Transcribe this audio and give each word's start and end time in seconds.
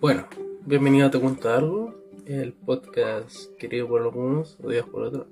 Bueno, 0.00 0.28
bienvenido 0.64 1.08
a 1.08 1.10
Te 1.10 1.18
Cuento 1.18 1.52
Algo, 1.52 1.92
el 2.24 2.52
podcast 2.52 3.52
querido 3.56 3.88
por 3.88 4.00
algunos, 4.00 4.56
odiado 4.62 4.86
por 4.86 5.02
otros. 5.02 5.26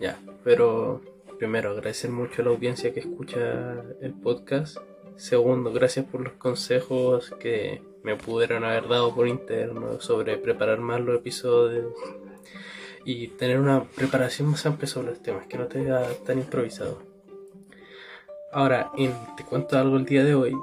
Ya, 0.00 0.16
pero 0.44 1.00
primero, 1.40 1.70
agradecer 1.70 2.08
mucho 2.12 2.40
a 2.40 2.44
la 2.44 2.52
audiencia 2.52 2.94
que 2.94 3.00
escucha 3.00 3.82
el 4.00 4.14
podcast. 4.14 4.76
Segundo, 5.16 5.72
gracias 5.72 6.06
por 6.06 6.20
los 6.20 6.34
consejos 6.34 7.34
que 7.40 7.82
me 8.04 8.14
pudieron 8.14 8.62
haber 8.62 8.86
dado 8.86 9.12
por 9.12 9.26
interno 9.26 10.00
sobre 10.00 10.36
preparar 10.36 10.78
más 10.78 11.00
los 11.00 11.18
episodios 11.18 11.92
y 13.04 13.26
tener 13.26 13.58
una 13.58 13.82
preparación 13.82 14.50
más 14.50 14.64
amplia 14.66 14.86
sobre 14.86 15.08
los 15.08 15.20
temas, 15.20 15.48
que 15.48 15.58
no 15.58 15.66
te 15.66 15.80
haga 15.80 16.06
tan 16.24 16.38
improvisado. 16.38 17.02
Ahora, 18.52 18.92
en 18.96 19.12
Te 19.36 19.44
Cuento 19.44 19.76
Algo 19.76 19.96
el 19.96 20.04
día 20.04 20.22
de 20.22 20.36
hoy, 20.36 20.56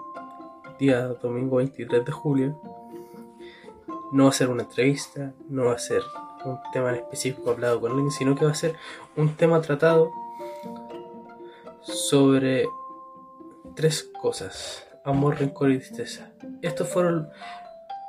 día 0.79 1.07
domingo 1.07 1.57
23 1.57 2.05
de 2.05 2.11
julio, 2.13 2.76
no 4.11 4.25
va 4.25 4.29
a 4.29 4.33
ser 4.33 4.49
una 4.49 4.63
entrevista, 4.63 5.33
no 5.49 5.65
va 5.65 5.73
a 5.73 5.79
ser 5.79 6.01
un 6.45 6.59
tema 6.71 6.89
en 6.89 6.95
específico 6.95 7.51
hablado 7.51 7.81
con 7.81 7.91
alguien, 7.91 8.11
sino 8.11 8.35
que 8.35 8.45
va 8.45 8.51
a 8.51 8.55
ser 8.55 8.75
un 9.15 9.35
tema 9.35 9.61
tratado 9.61 10.11
sobre 11.81 12.67
tres 13.75 14.09
cosas, 14.21 14.85
amor, 15.03 15.39
rencor 15.39 15.71
y 15.71 15.77
tristeza. 15.77 16.31
Estos 16.61 16.89
fueron 16.89 17.29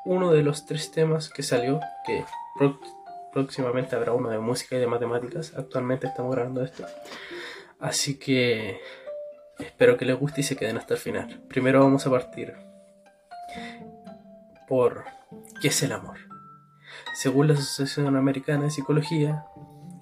uno 0.05 0.33
de 0.33 0.43
los 0.43 0.67
tres 0.67 0.91
temas 0.91 1.29
que 1.29 1.43
salió, 1.43 1.81
que 2.07 2.25
próximamente 3.33 3.95
habrá 3.95 4.13
uno 4.13 4.31
de 4.31 4.39
música 4.39 4.77
y 4.77 4.81
de 4.81 4.87
matemáticas, 4.87 5.55
actualmente 5.57 6.07
estamos 6.07 6.35
grabando 6.35 6.63
esto. 6.63 6.87
Así 7.79 8.19
que 8.19 8.81
espero 9.59 9.97
que 9.97 10.05
les 10.05 10.19
guste 10.19 10.41
y 10.41 10.45
se 10.45 10.57
queden 10.57 10.79
hasta 10.79 10.95
el 10.95 11.01
final. 11.01 11.43
Primero 11.49 11.81
vamos 11.81 12.07
a 12.07 12.11
partir 12.11 12.55
por 14.67 15.05
¿Qué 15.61 15.69
es 15.69 15.83
el 15.83 15.91
amor? 15.91 16.19
Según 17.15 17.49
la 17.49 17.55
Asociación 17.55 18.15
Americana 18.15 18.65
de 18.65 18.71
Psicología, 18.71 19.45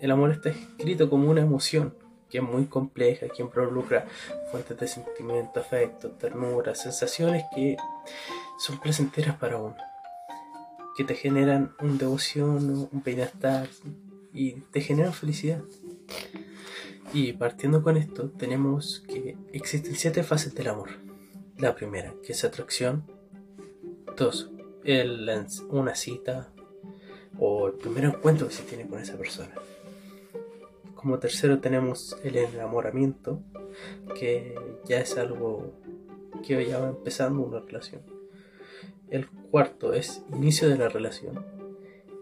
el 0.00 0.10
amor 0.10 0.30
está 0.32 0.50
escrito 0.50 1.08
como 1.08 1.30
una 1.30 1.40
emoción 1.40 1.94
que 2.28 2.38
es 2.38 2.44
muy 2.44 2.66
compleja, 2.66 3.28
que 3.28 3.42
involucra 3.42 4.04
fuentes 4.50 4.78
de 4.78 4.86
sentimiento, 4.86 5.60
afecto, 5.60 6.10
ternura, 6.10 6.74
sensaciones 6.74 7.44
que 7.54 7.78
son 8.58 8.78
placenteras 8.80 9.36
para 9.36 9.56
uno, 9.56 9.76
que 10.94 11.04
te 11.04 11.14
generan 11.14 11.74
un 11.80 11.96
devoción, 11.96 12.88
un 12.92 13.02
bienestar 13.02 13.66
y 14.34 14.60
te 14.72 14.82
generan 14.82 15.14
felicidad. 15.14 15.62
Y 17.14 17.32
partiendo 17.32 17.82
con 17.82 17.96
esto, 17.96 18.28
tenemos 18.28 19.02
que 19.08 19.38
existen 19.54 19.94
siete 19.94 20.22
fases 20.22 20.54
del 20.54 20.68
amor. 20.68 20.91
La 21.56 21.74
primera, 21.74 22.12
que 22.22 22.32
es 22.32 22.44
atracción. 22.44 23.04
Dos, 24.18 24.50
el, 24.86 25.28
una 25.68 25.94
cita 25.94 26.48
o 27.38 27.66
el 27.66 27.74
primer 27.74 28.04
encuentro 28.04 28.46
que 28.46 28.54
se 28.54 28.62
tiene 28.62 28.86
con 28.86 29.00
esa 29.00 29.18
persona. 29.18 29.52
Como 30.94 31.18
tercero 31.18 31.58
tenemos 31.58 32.16
el 32.22 32.36
enamoramiento, 32.36 33.40
que 34.18 34.54
ya 34.84 35.00
es 35.00 35.18
algo 35.18 35.72
que 36.46 36.64
ya 36.66 36.78
va 36.78 36.88
empezando 36.88 37.42
una 37.42 37.60
relación. 37.60 38.02
El 39.10 39.28
cuarto 39.28 39.92
es 39.92 40.22
inicio 40.32 40.68
de 40.68 40.78
la 40.78 40.88
relación. 40.88 41.44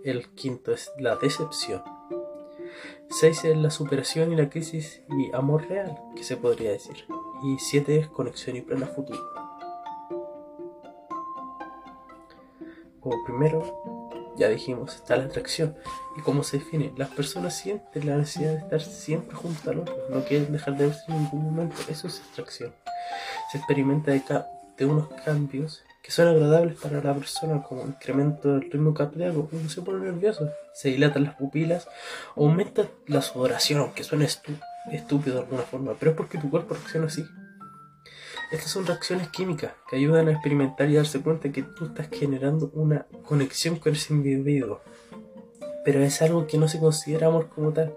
El 0.03 0.29
quinto 0.31 0.73
es 0.73 0.91
la 0.99 1.17
decepción. 1.17 1.83
Seis 3.11 3.45
es 3.45 3.57
la 3.57 3.71
superación 3.71 4.33
y 4.33 4.37
la 4.37 4.51
crisis 4.51 5.03
y 5.09 5.35
amor 5.35 5.69
real, 5.69 5.97
que 6.17 6.25
se 6.25 6.37
podría 6.37 6.73
decir. 6.73 6.97
Y 7.45 7.59
siete 7.59 7.99
es 7.99 8.09
conexión 8.09 8.57
y 8.57 8.63
plena 8.63 8.87
futuro. 8.87 9.44
Primero, 13.27 14.13
ya 14.37 14.49
dijimos, 14.49 14.95
está 14.95 15.17
la 15.17 15.25
atracción. 15.25 15.77
¿Y 16.17 16.21
cómo 16.23 16.43
se 16.43 16.59
define? 16.59 16.93
Las 16.97 17.11
personas 17.11 17.57
sienten 17.57 18.07
la 18.07 18.17
necesidad 18.17 18.53
de 18.53 18.59
estar 18.59 18.81
siempre 18.81 19.35
junto 19.37 19.71
al 19.71 19.81
otro, 19.81 19.97
no 20.11 20.25
quieren 20.25 20.53
dejar 20.53 20.77
de 20.77 20.87
verse 20.87 21.03
en 21.09 21.23
ningún 21.23 21.45
momento. 21.45 21.77
Eso 21.89 22.09
es 22.09 22.23
atracción. 22.33 22.73
Se 23.51 23.59
experimenta 23.59 24.13
de, 24.13 24.23
de 24.77 24.87
unos 24.87 25.09
cambios 25.25 25.85
que 26.05 26.11
son 26.11 26.29
agradables 26.29 26.79
para 26.79 27.03
la 27.03 27.15
persona, 27.15 27.63
como 27.63 27.87
incremento 27.87 28.53
del 28.53 28.71
ritmo 28.71 28.93
cardíaco, 28.93 29.49
uno 29.51 29.69
se 29.71 29.81
pone 29.81 30.05
nervioso, 30.05 30.51
se 30.75 30.91
dilatan 30.91 31.25
las 31.25 31.35
pupilas, 31.37 31.89
aumenta 32.37 32.87
la 33.07 33.23
sudoración, 33.23 33.81
aunque 33.81 34.05
suene 34.05 34.27
estúpido 34.27 35.37
de 35.37 35.41
alguna 35.41 35.63
forma, 35.63 35.95
pero 35.99 36.11
es 36.11 36.17
porque 36.19 36.37
tu 36.37 36.51
cuerpo 36.51 36.75
reacciona 36.75 37.07
así. 37.07 37.25
Estas 38.51 38.71
son 38.71 38.87
reacciones 38.87 39.29
químicas 39.29 39.73
que 39.89 39.97
ayudan 39.97 40.29
a 40.29 40.33
experimentar 40.33 40.89
y 40.89 40.95
darse 40.95 41.21
cuenta 41.21 41.51
que 41.51 41.63
tú 41.63 41.87
estás 41.87 42.09
generando 42.11 42.71
una 42.75 43.07
conexión 43.25 43.77
con 43.77 43.95
ese 43.95 44.13
individuo. 44.13 44.81
Pero 45.85 46.01
es 46.01 46.21
algo 46.23 46.47
que 46.47 46.59
no 46.59 46.69
se 46.69 46.79
considera 46.79 47.29
amor 47.29 47.49
como 47.49 47.73
tal, 47.73 47.95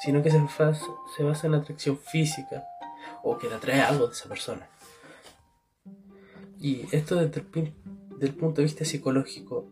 sino 0.00 0.22
que 0.22 0.30
se 0.30 0.38
basa, 0.38 0.80
se 1.16 1.46
en 1.46 1.52
la 1.52 1.58
atracción 1.58 1.98
física 1.98 2.64
o 3.22 3.38
que 3.38 3.48
te 3.48 3.54
atrae 3.54 3.80
algo 3.80 4.06
de 4.06 4.12
esa 4.12 4.28
persona. 4.28 4.68
Y 6.60 6.86
esto 6.92 7.16
desde 7.16 7.42
el, 8.20 8.34
punto 8.34 8.60
de 8.60 8.62
vista 8.62 8.84
psicológico 8.84 9.70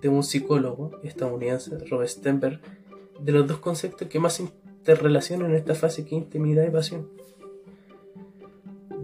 de 0.00 0.08
un 0.08 0.22
psicólogo 0.22 1.00
estadounidense, 1.02 1.78
Robert 1.90 2.10
Stenberg, 2.10 2.60
de 3.20 3.32
los 3.32 3.46
dos 3.46 3.58
conceptos 3.58 4.08
que 4.08 4.18
más 4.18 4.40
interrelacionan 4.40 5.50
en 5.50 5.56
esta 5.56 5.74
fase 5.74 6.04
que 6.04 6.16
es 6.16 6.22
intimidad 6.22 6.66
y 6.66 6.70
pasión 6.70 7.13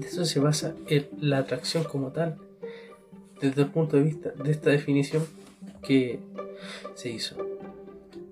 eso 0.06 0.24
se 0.24 0.40
basa 0.40 0.74
la 1.18 1.38
atracción 1.38 1.84
como 1.84 2.12
tal, 2.12 2.38
desde 3.40 3.62
el 3.62 3.68
punto 3.68 3.96
de 3.96 4.02
vista 4.02 4.30
de 4.30 4.50
esta 4.50 4.70
definición 4.70 5.26
que 5.82 6.20
se 6.94 7.10
hizo. 7.10 7.36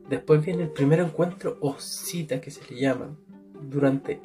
Después 0.08 0.44
viene 0.44 0.64
el 0.64 0.70
primer 0.70 1.00
encuentro 1.00 1.58
o 1.60 1.76
cita 1.78 2.40
que 2.40 2.50
se 2.50 2.60
le 2.72 2.80
llama. 2.80 3.16
Durante, 3.60 4.20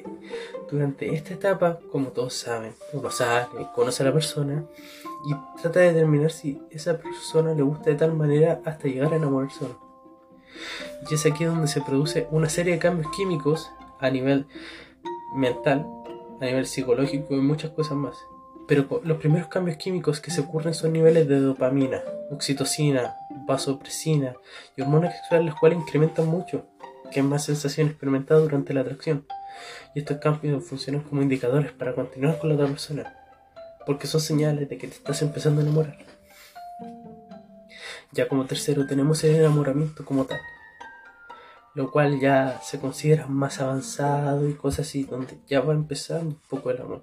durante 0.70 1.12
esta 1.12 1.34
etapa, 1.34 1.80
como 1.90 2.10
todos 2.10 2.34
saben, 2.34 2.72
uno 2.92 3.10
sale, 3.10 3.48
conoce 3.74 4.04
a 4.04 4.06
la 4.06 4.12
persona 4.12 4.64
y 5.26 5.60
trata 5.60 5.80
de 5.80 5.92
determinar 5.92 6.30
si 6.30 6.62
esa 6.70 6.98
persona 6.98 7.52
le 7.52 7.62
gusta 7.62 7.90
de 7.90 7.96
tal 7.96 8.14
manera 8.14 8.60
hasta 8.64 8.86
llegar 8.86 9.12
a 9.12 9.16
enamorarse 9.16 9.66
Y 11.10 11.14
es 11.14 11.26
aquí 11.26 11.44
donde 11.44 11.66
se 11.66 11.80
produce 11.80 12.28
una 12.30 12.48
serie 12.48 12.74
de 12.74 12.78
cambios 12.78 13.10
químicos 13.10 13.72
a 13.98 14.08
nivel 14.08 14.46
mental 15.34 15.84
a 16.40 16.44
nivel 16.44 16.66
psicológico 16.66 17.34
y 17.34 17.40
muchas 17.40 17.70
cosas 17.70 17.96
más. 17.96 18.16
Pero 18.66 19.00
los 19.04 19.18
primeros 19.18 19.48
cambios 19.48 19.76
químicos 19.76 20.20
que 20.20 20.30
se 20.30 20.40
ocurren 20.40 20.74
son 20.74 20.92
niveles 20.92 21.28
de 21.28 21.38
dopamina, 21.38 22.02
oxitocina, 22.30 23.14
vasopresina 23.46 24.34
y 24.76 24.82
hormonas 24.82 25.14
sexuales, 25.14 25.46
las 25.46 25.60
cuales 25.60 25.78
incrementan 25.78 26.26
mucho, 26.26 26.66
que 27.12 27.20
es 27.20 27.26
más 27.26 27.44
sensación 27.44 27.88
experimentada 27.88 28.40
durante 28.40 28.72
la 28.72 28.80
atracción. 28.80 29.26
Y 29.94 30.00
estos 30.00 30.18
cambios 30.18 30.64
funcionan 30.64 31.02
como 31.02 31.22
indicadores 31.22 31.72
para 31.72 31.94
continuar 31.94 32.38
con 32.38 32.48
la 32.48 32.54
otra 32.56 32.66
persona, 32.66 33.14
porque 33.86 34.06
son 34.06 34.20
señales 34.20 34.68
de 34.68 34.78
que 34.78 34.88
te 34.88 34.94
estás 34.94 35.20
empezando 35.22 35.60
a 35.60 35.64
enamorar. 35.64 35.98
Ya 38.12 38.28
como 38.28 38.46
tercero 38.46 38.86
tenemos 38.86 39.22
el 39.24 39.34
enamoramiento 39.34 40.04
como 40.04 40.24
tal, 40.24 40.40
lo 41.74 41.90
cual 41.90 42.20
ya 42.20 42.60
se 42.62 42.78
considera 42.78 43.26
más 43.26 43.60
avanzado 43.60 44.48
y 44.48 44.54
cosas 44.54 44.86
así, 44.86 45.04
donde 45.04 45.38
ya 45.46 45.60
va 45.60 45.74
empezando 45.74 46.36
un 46.36 46.40
poco 46.48 46.70
el 46.70 46.80
amor. 46.80 47.02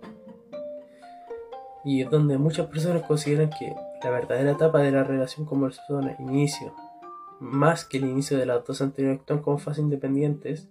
Y 1.83 2.01
es 2.01 2.09
donde 2.09 2.37
muchas 2.37 2.67
personas 2.67 3.03
consideran 3.03 3.49
que 3.49 3.75
la 4.01 4.09
verdadera 4.09 4.51
etapa 4.51 4.79
de 4.79 4.91
la 4.91 5.03
relación 5.03 5.45
como 5.45 5.65
persona, 5.65 6.15
inicio, 6.19 6.73
más 7.39 7.85
que 7.85 7.97
el 7.97 8.05
inicio 8.05 8.37
de 8.37 8.45
las 8.45 8.63
dos 8.65 8.81
anteriores 8.81 9.19
actúan 9.19 9.41
como 9.41 9.57
fases 9.57 9.83
independientes, 9.83 10.69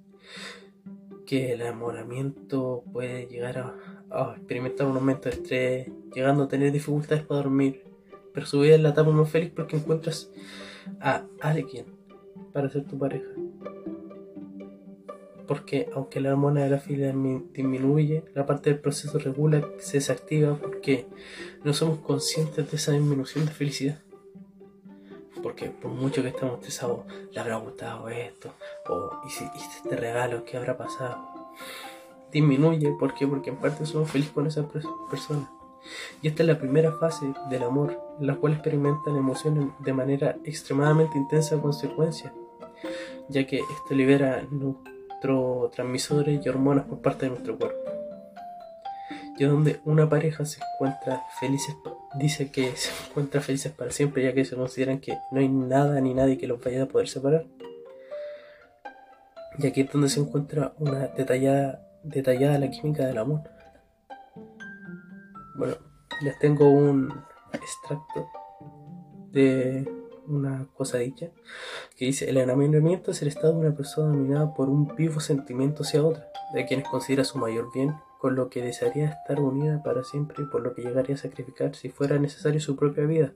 que 1.27 1.53
el 1.53 1.61
enamoramiento 1.61 2.83
puede 2.93 3.27
llegar 3.27 3.59
a, 3.59 3.75
a, 4.11 4.35
experimentar 4.37 4.87
un 4.87 4.97
aumento 4.97 5.29
de 5.29 5.35
estrés, 5.35 5.89
llegando 6.15 6.45
a 6.45 6.49
tener 6.49 6.73
dificultades 6.73 7.25
para 7.25 7.43
dormir, 7.43 7.85
pero 8.33 8.47
su 8.47 8.61
vida 8.61 8.77
es 8.77 8.81
la 8.81 8.91
etapa 8.91 9.11
más 9.11 9.29
feliz 9.29 9.53
porque 9.55 9.77
encuentras 9.77 10.31
a 11.01 11.25
alguien 11.41 11.87
para 12.53 12.71
ser 12.71 12.85
tu 12.85 12.99
pareja 12.99 13.29
porque 15.51 15.91
aunque 15.97 16.21
la 16.21 16.31
hormona 16.31 16.63
de 16.63 16.71
la 16.71 16.79
fila 16.79 17.09
disminuye, 17.09 18.23
la 18.37 18.47
parte 18.47 18.71
del 18.71 18.79
proceso 18.79 19.19
regula 19.19 19.67
se 19.81 19.97
desactiva 19.97 20.55
porque 20.55 21.09
no 21.65 21.75
somos 21.75 21.99
conscientes 21.99 22.71
de 22.71 22.77
esa 22.77 22.93
disminución 22.93 23.47
de 23.47 23.51
felicidad. 23.51 23.99
Porque 25.43 25.71
por 25.71 25.91
mucho 25.91 26.23
que 26.23 26.29
estemos 26.29 26.61
estresados, 26.61 27.01
le 27.33 27.41
habrá 27.41 27.57
gustado 27.57 28.09
esto, 28.09 28.55
o 28.89 29.11
y 29.25 29.59
este 29.59 29.97
regalo, 29.97 30.45
¿qué 30.45 30.57
habrá 30.57 30.79
pasado? 30.79 31.19
Disminuye, 32.31 32.93
¿por? 32.93 33.13
Porque 33.19 33.51
en 33.51 33.57
parte 33.57 33.87
somos 33.87 34.09
felices 34.09 34.33
con 34.33 34.47
esa 34.47 34.69
persona. 35.11 35.51
Y 36.23 36.29
esta 36.29 36.45
es 36.45 36.49
la 36.49 36.61
primera 36.61 36.93
fase 36.93 37.35
del 37.51 37.65
amor, 37.65 38.01
en 38.21 38.29
la 38.29 38.37
cual 38.37 38.53
experimentan 38.53 39.17
emociones 39.17 39.67
de 39.81 39.93
manera 39.95 40.37
extremadamente 40.45 41.19
intensa 41.19 41.61
consecuencia, 41.61 42.33
ya 43.29 43.45
que 43.49 43.59
esto 43.59 43.97
libera 43.97 44.47
transmisores 45.73 46.45
y 46.45 46.49
hormonas 46.49 46.87
por 46.87 47.01
parte 47.01 47.27
de 47.27 47.31
nuestro 47.31 47.59
cuerpo. 47.59 47.79
Y 49.39 49.45
donde 49.45 49.81
una 49.85 50.09
pareja 50.09 50.45
se 50.45 50.61
encuentra 50.75 51.25
felices 51.39 51.75
dice 52.15 52.51
que 52.51 52.73
se 52.77 52.91
encuentran 53.09 53.43
felices 53.43 53.73
para 53.73 53.91
siempre, 53.91 54.23
ya 54.23 54.35
que 54.35 54.45
se 54.45 54.57
consideran 54.57 55.01
que 55.01 55.19
no 55.31 55.41
hay 55.41 55.49
nada 55.49 56.01
ni 56.01 56.15
nadie 56.15 56.39
que 56.39 56.47
los 56.47 56.63
vaya 56.63 56.85
a 56.85 56.87
poder 56.87 57.09
separar. 57.09 57.47
Y 59.59 59.67
aquí 59.67 59.83
es 59.83 59.93
donde 59.93 60.09
se 60.09 60.21
encuentra 60.21 60.75
una 60.79 61.09
detallada, 61.09 61.87
detallada 62.03 62.59
la 62.59 62.71
química 62.71 63.07
del 63.07 63.19
amor. 63.19 63.43
Bueno, 65.57 65.75
les 66.23 66.39
tengo 66.39 66.71
un 66.71 67.13
extracto 67.53 68.29
de 69.33 70.00
una 70.31 70.67
cosa 70.75 70.99
dicha 70.99 71.31
que 71.97 72.07
dice 72.07 72.31
el 72.31 72.39
enamoramiento 72.39 73.11
es 73.11 73.23
el 73.23 73.29
estado 73.29 73.55
de 73.55 73.61
una 73.67 73.77
persona 73.77 74.09
dominada 74.09 74.55
por 74.55 74.69
un 74.69 74.95
vivo 74.95 75.21
sentimiento 75.21 75.83
hacia 75.83 76.05
otra, 76.05 76.29
de 76.55 76.67
quienes 76.67 76.89
considera 76.89 77.25
su 77.25 77.39
mayor 77.39 77.71
bien 77.73 77.95
con 78.19 78.37
lo 78.37 78.51
que 78.51 78.63
desearía 78.63 79.07
estar 79.07 79.41
unida 79.41 79.83
para 79.83 80.05
siempre 80.05 80.45
y 80.45 80.47
por 80.47 80.61
lo 80.61 80.75
que 80.75 80.83
llegaría 80.83 81.15
a 81.15 81.19
sacrificar 81.19 81.75
si 81.75 81.89
fuera 81.89 82.19
necesario 82.19 82.61
su 82.61 82.77
propia 82.77 83.07
vida. 83.07 83.33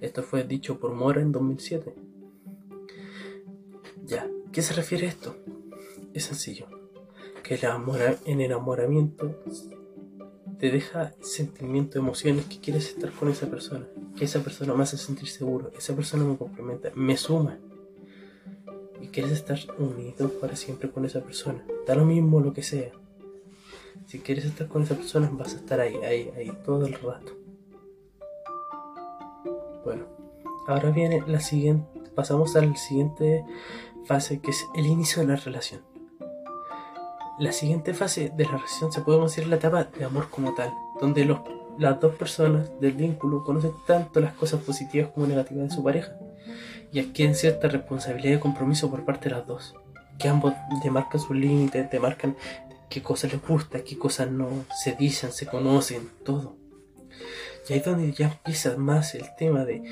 Esto 0.00 0.22
fue 0.22 0.42
dicho 0.42 0.80
por 0.80 0.92
Mora 0.94 1.22
en 1.22 1.30
2007. 1.30 1.94
Ya, 4.04 4.28
¿qué 4.52 4.62
se 4.62 4.74
refiere 4.74 5.06
a 5.06 5.10
esto? 5.10 5.36
Es 6.12 6.24
sencillo, 6.24 6.66
que 7.44 7.54
el 7.54 8.40
enamoramiento 8.40 9.42
te 10.58 10.70
deja 10.70 11.12
sentimiento, 11.20 11.98
emociones, 11.98 12.46
que 12.46 12.58
quieres 12.58 12.88
estar 12.88 13.12
con 13.12 13.28
esa 13.28 13.46
persona, 13.46 13.86
que 14.16 14.24
esa 14.24 14.40
persona 14.40 14.74
me 14.74 14.84
hace 14.84 14.96
sentir 14.96 15.28
seguro, 15.28 15.70
esa 15.76 15.94
persona 15.94 16.24
me 16.24 16.36
complementa, 16.36 16.90
me 16.94 17.16
suma. 17.16 17.58
Y 19.00 19.08
quieres 19.08 19.32
estar 19.32 19.58
unido 19.78 20.30
para 20.40 20.56
siempre 20.56 20.90
con 20.90 21.04
esa 21.04 21.20
persona. 21.20 21.64
Da 21.86 21.94
lo 21.94 22.04
mismo 22.04 22.40
lo 22.40 22.52
que 22.52 22.62
sea. 22.62 22.90
Si 24.06 24.20
quieres 24.20 24.46
estar 24.46 24.68
con 24.68 24.82
esa 24.82 24.94
persona, 24.94 25.30
vas 25.32 25.54
a 25.54 25.56
estar 25.56 25.80
ahí, 25.80 25.96
ahí, 25.96 26.30
ahí 26.36 26.52
todo 26.64 26.86
el 26.86 26.94
rato. 26.94 27.32
Bueno, 29.84 30.06
ahora 30.66 30.90
viene 30.90 31.22
la 31.26 31.40
siguiente, 31.40 31.86
pasamos 32.14 32.56
a 32.56 32.64
la 32.64 32.74
siguiente 32.76 33.44
fase 34.06 34.40
que 34.40 34.50
es 34.50 34.64
el 34.74 34.86
inicio 34.86 35.22
de 35.22 35.28
la 35.28 35.36
relación. 35.36 35.95
La 37.38 37.52
siguiente 37.52 37.92
fase 37.92 38.32
de 38.34 38.44
la 38.44 38.52
relación 38.52 38.90
se 38.90 39.02
puede 39.02 39.18
considerar 39.18 39.50
la 39.50 39.56
etapa 39.56 39.84
de 39.84 40.04
amor 40.06 40.30
como 40.30 40.54
tal, 40.54 40.72
donde 41.00 41.26
los, 41.26 41.40
las 41.78 42.00
dos 42.00 42.14
personas 42.14 42.70
del 42.80 42.92
vínculo 42.92 43.44
conocen 43.44 43.72
tanto 43.86 44.20
las 44.20 44.32
cosas 44.32 44.62
positivas 44.62 45.10
como 45.10 45.26
negativas 45.26 45.68
de 45.68 45.74
su 45.74 45.84
pareja 45.84 46.16
y 46.92 47.00
adquieren 47.00 47.34
cierta 47.34 47.68
responsabilidad 47.68 48.38
y 48.38 48.40
compromiso 48.40 48.90
por 48.90 49.04
parte 49.04 49.28
de 49.28 49.34
las 49.34 49.46
dos, 49.46 49.74
que 50.18 50.28
ambos 50.28 50.54
demarcan 50.82 51.20
sus 51.20 51.36
límites, 51.36 51.90
demarcan 51.90 52.36
qué 52.88 53.02
cosas 53.02 53.32
les 53.32 53.46
gusta, 53.46 53.84
qué 53.84 53.98
cosas 53.98 54.30
no, 54.30 54.48
se 54.74 54.94
dicen, 54.94 55.30
se 55.30 55.46
conocen, 55.46 56.08
todo. 56.24 56.56
Y 57.68 57.74
ahí 57.74 57.80
es 57.80 57.84
donde 57.84 58.12
ya 58.12 58.28
empieza 58.28 58.76
más 58.78 59.14
el 59.14 59.26
tema 59.36 59.66
de 59.66 59.82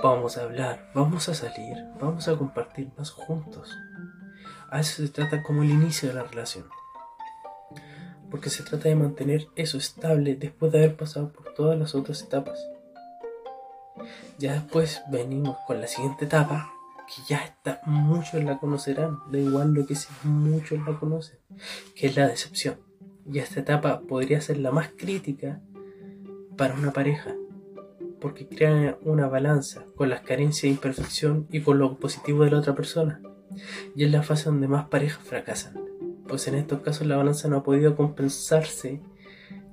vamos 0.00 0.36
a 0.36 0.42
hablar, 0.42 0.90
vamos 0.94 1.28
a 1.28 1.34
salir, 1.34 1.76
vamos 2.00 2.28
a 2.28 2.36
compartir 2.36 2.90
más 2.96 3.10
juntos. 3.10 3.76
A 4.70 4.80
eso 4.80 5.02
se 5.02 5.08
trata 5.08 5.42
como 5.42 5.62
el 5.62 5.70
inicio 5.70 6.08
de 6.08 6.14
la 6.14 6.24
relación. 6.24 6.66
Porque 8.30 8.50
se 8.50 8.62
trata 8.62 8.88
de 8.88 8.96
mantener 8.96 9.46
eso 9.54 9.78
estable 9.78 10.34
después 10.34 10.72
de 10.72 10.78
haber 10.78 10.96
pasado 10.96 11.32
por 11.32 11.54
todas 11.54 11.78
las 11.78 11.94
otras 11.94 12.22
etapas. 12.22 12.58
Ya 14.38 14.54
después 14.54 15.02
venimos 15.10 15.56
con 15.66 15.80
la 15.80 15.86
siguiente 15.86 16.26
etapa, 16.26 16.72
que 17.06 17.22
ya 17.28 17.38
está, 17.38 17.80
muchos 17.86 18.42
la 18.42 18.58
conocerán, 18.58 19.20
da 19.30 19.38
igual 19.38 19.72
lo 19.72 19.86
que 19.86 19.94
sea, 19.94 20.14
muchos 20.24 20.78
la 20.86 20.98
conocen, 20.98 21.38
que 21.94 22.08
es 22.08 22.16
la 22.16 22.26
decepción. 22.26 22.78
Y 23.24 23.38
esta 23.38 23.60
etapa 23.60 24.00
podría 24.00 24.40
ser 24.40 24.58
la 24.58 24.72
más 24.72 24.90
crítica 24.96 25.60
para 26.56 26.74
una 26.74 26.92
pareja, 26.92 27.34
porque 28.20 28.48
crea 28.48 28.98
una 29.02 29.28
balanza 29.28 29.84
con 29.94 30.10
las 30.10 30.20
carencias 30.22 30.64
e 30.64 30.68
imperfección 30.68 31.46
y 31.50 31.60
con 31.60 31.78
lo 31.78 31.98
positivo 31.98 32.44
de 32.44 32.50
la 32.50 32.58
otra 32.58 32.74
persona. 32.74 33.20
Y 33.94 34.04
es 34.04 34.10
la 34.10 34.22
fase 34.22 34.46
donde 34.46 34.68
más 34.68 34.88
parejas 34.88 35.22
fracasan, 35.24 35.74
pues 36.28 36.46
en 36.48 36.54
estos 36.54 36.80
casos 36.80 37.06
la 37.06 37.16
balanza 37.16 37.48
no 37.48 37.58
ha 37.58 37.62
podido 37.62 37.96
compensarse, 37.96 39.00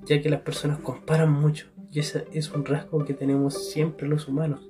ya 0.06 0.22
que 0.22 0.30
las 0.30 0.42
personas 0.42 0.80
comparan 0.80 1.32
mucho, 1.32 1.68
y 1.92 2.00
ese 2.00 2.28
es 2.32 2.52
un 2.52 2.66
rasgo 2.66 3.06
que 3.06 3.14
tenemos 3.14 3.70
siempre 3.72 4.08
los 4.08 4.28
humanos 4.28 4.62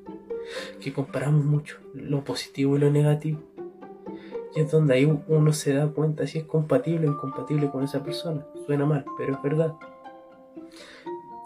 que 0.80 0.94
comparamos 0.94 1.44
mucho 1.45 1.77
lo 1.94 2.24
positivo 2.24 2.75
y 2.75 2.80
lo 2.80 2.92
negativo. 2.92 3.39
Y 4.56 4.60
es 4.62 4.71
donde 4.71 4.94
ahí 4.94 5.21
uno 5.27 5.51
se 5.51 5.74
da 5.74 5.88
cuenta 5.88 6.27
si 6.27 6.39
es 6.39 6.44
compatible 6.44 7.07
o 7.07 7.12
incompatible 7.12 7.71
con 7.71 7.83
esa 7.83 8.04
persona. 8.04 8.45
Suena 8.66 8.86
mal, 8.86 9.04
pero 9.18 9.33
es 9.33 9.42
verdad. 9.42 9.74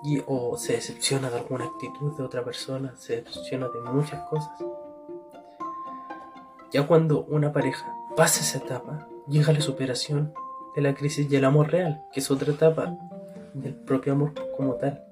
Y, 0.03 0.21
o 0.25 0.57
se 0.57 0.73
decepciona 0.73 1.29
de 1.29 1.37
alguna 1.37 1.65
actitud 1.65 2.15
de 2.17 2.23
otra 2.23 2.43
persona, 2.43 2.95
se 2.97 3.21
decepciona 3.21 3.69
de 3.69 3.81
muchas 3.91 4.27
cosas. 4.29 4.51
Ya 6.77 6.85
cuando 6.85 7.23
una 7.23 7.51
pareja 7.51 7.91
pasa 8.15 8.41
esa 8.41 8.59
etapa, 8.59 9.07
llega 9.27 9.51
la 9.51 9.61
superación 9.61 10.31
de 10.75 10.83
la 10.83 10.93
crisis 10.93 11.27
y 11.27 11.35
el 11.35 11.43
amor 11.43 11.71
real, 11.71 12.03
que 12.13 12.19
es 12.19 12.29
otra 12.29 12.53
etapa 12.53 12.95
del 13.55 13.73
propio 13.73 14.13
amor 14.13 14.33
como 14.55 14.75
tal. 14.75 15.03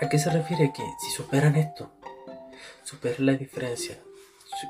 ¿A 0.00 0.08
qué 0.08 0.18
se 0.18 0.30
refiere? 0.30 0.72
Que 0.74 0.82
si 0.98 1.10
superan 1.10 1.56
esto, 1.56 1.90
superan 2.84 3.26
la 3.26 3.34
diferencia 3.34 3.98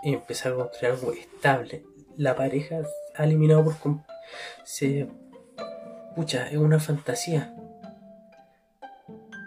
y 0.02 0.12
empezar 0.12 0.54
a 0.54 0.56
construir 0.56 0.94
algo 0.94 1.12
estable, 1.12 1.84
la 2.16 2.34
pareja 2.34 2.78
ha 3.14 3.22
eliminado 3.22 3.62
por 3.62 4.00
se 4.64 5.08
pucha, 6.16 6.48
es 6.50 6.56
una 6.56 6.80
fantasía. 6.80 7.54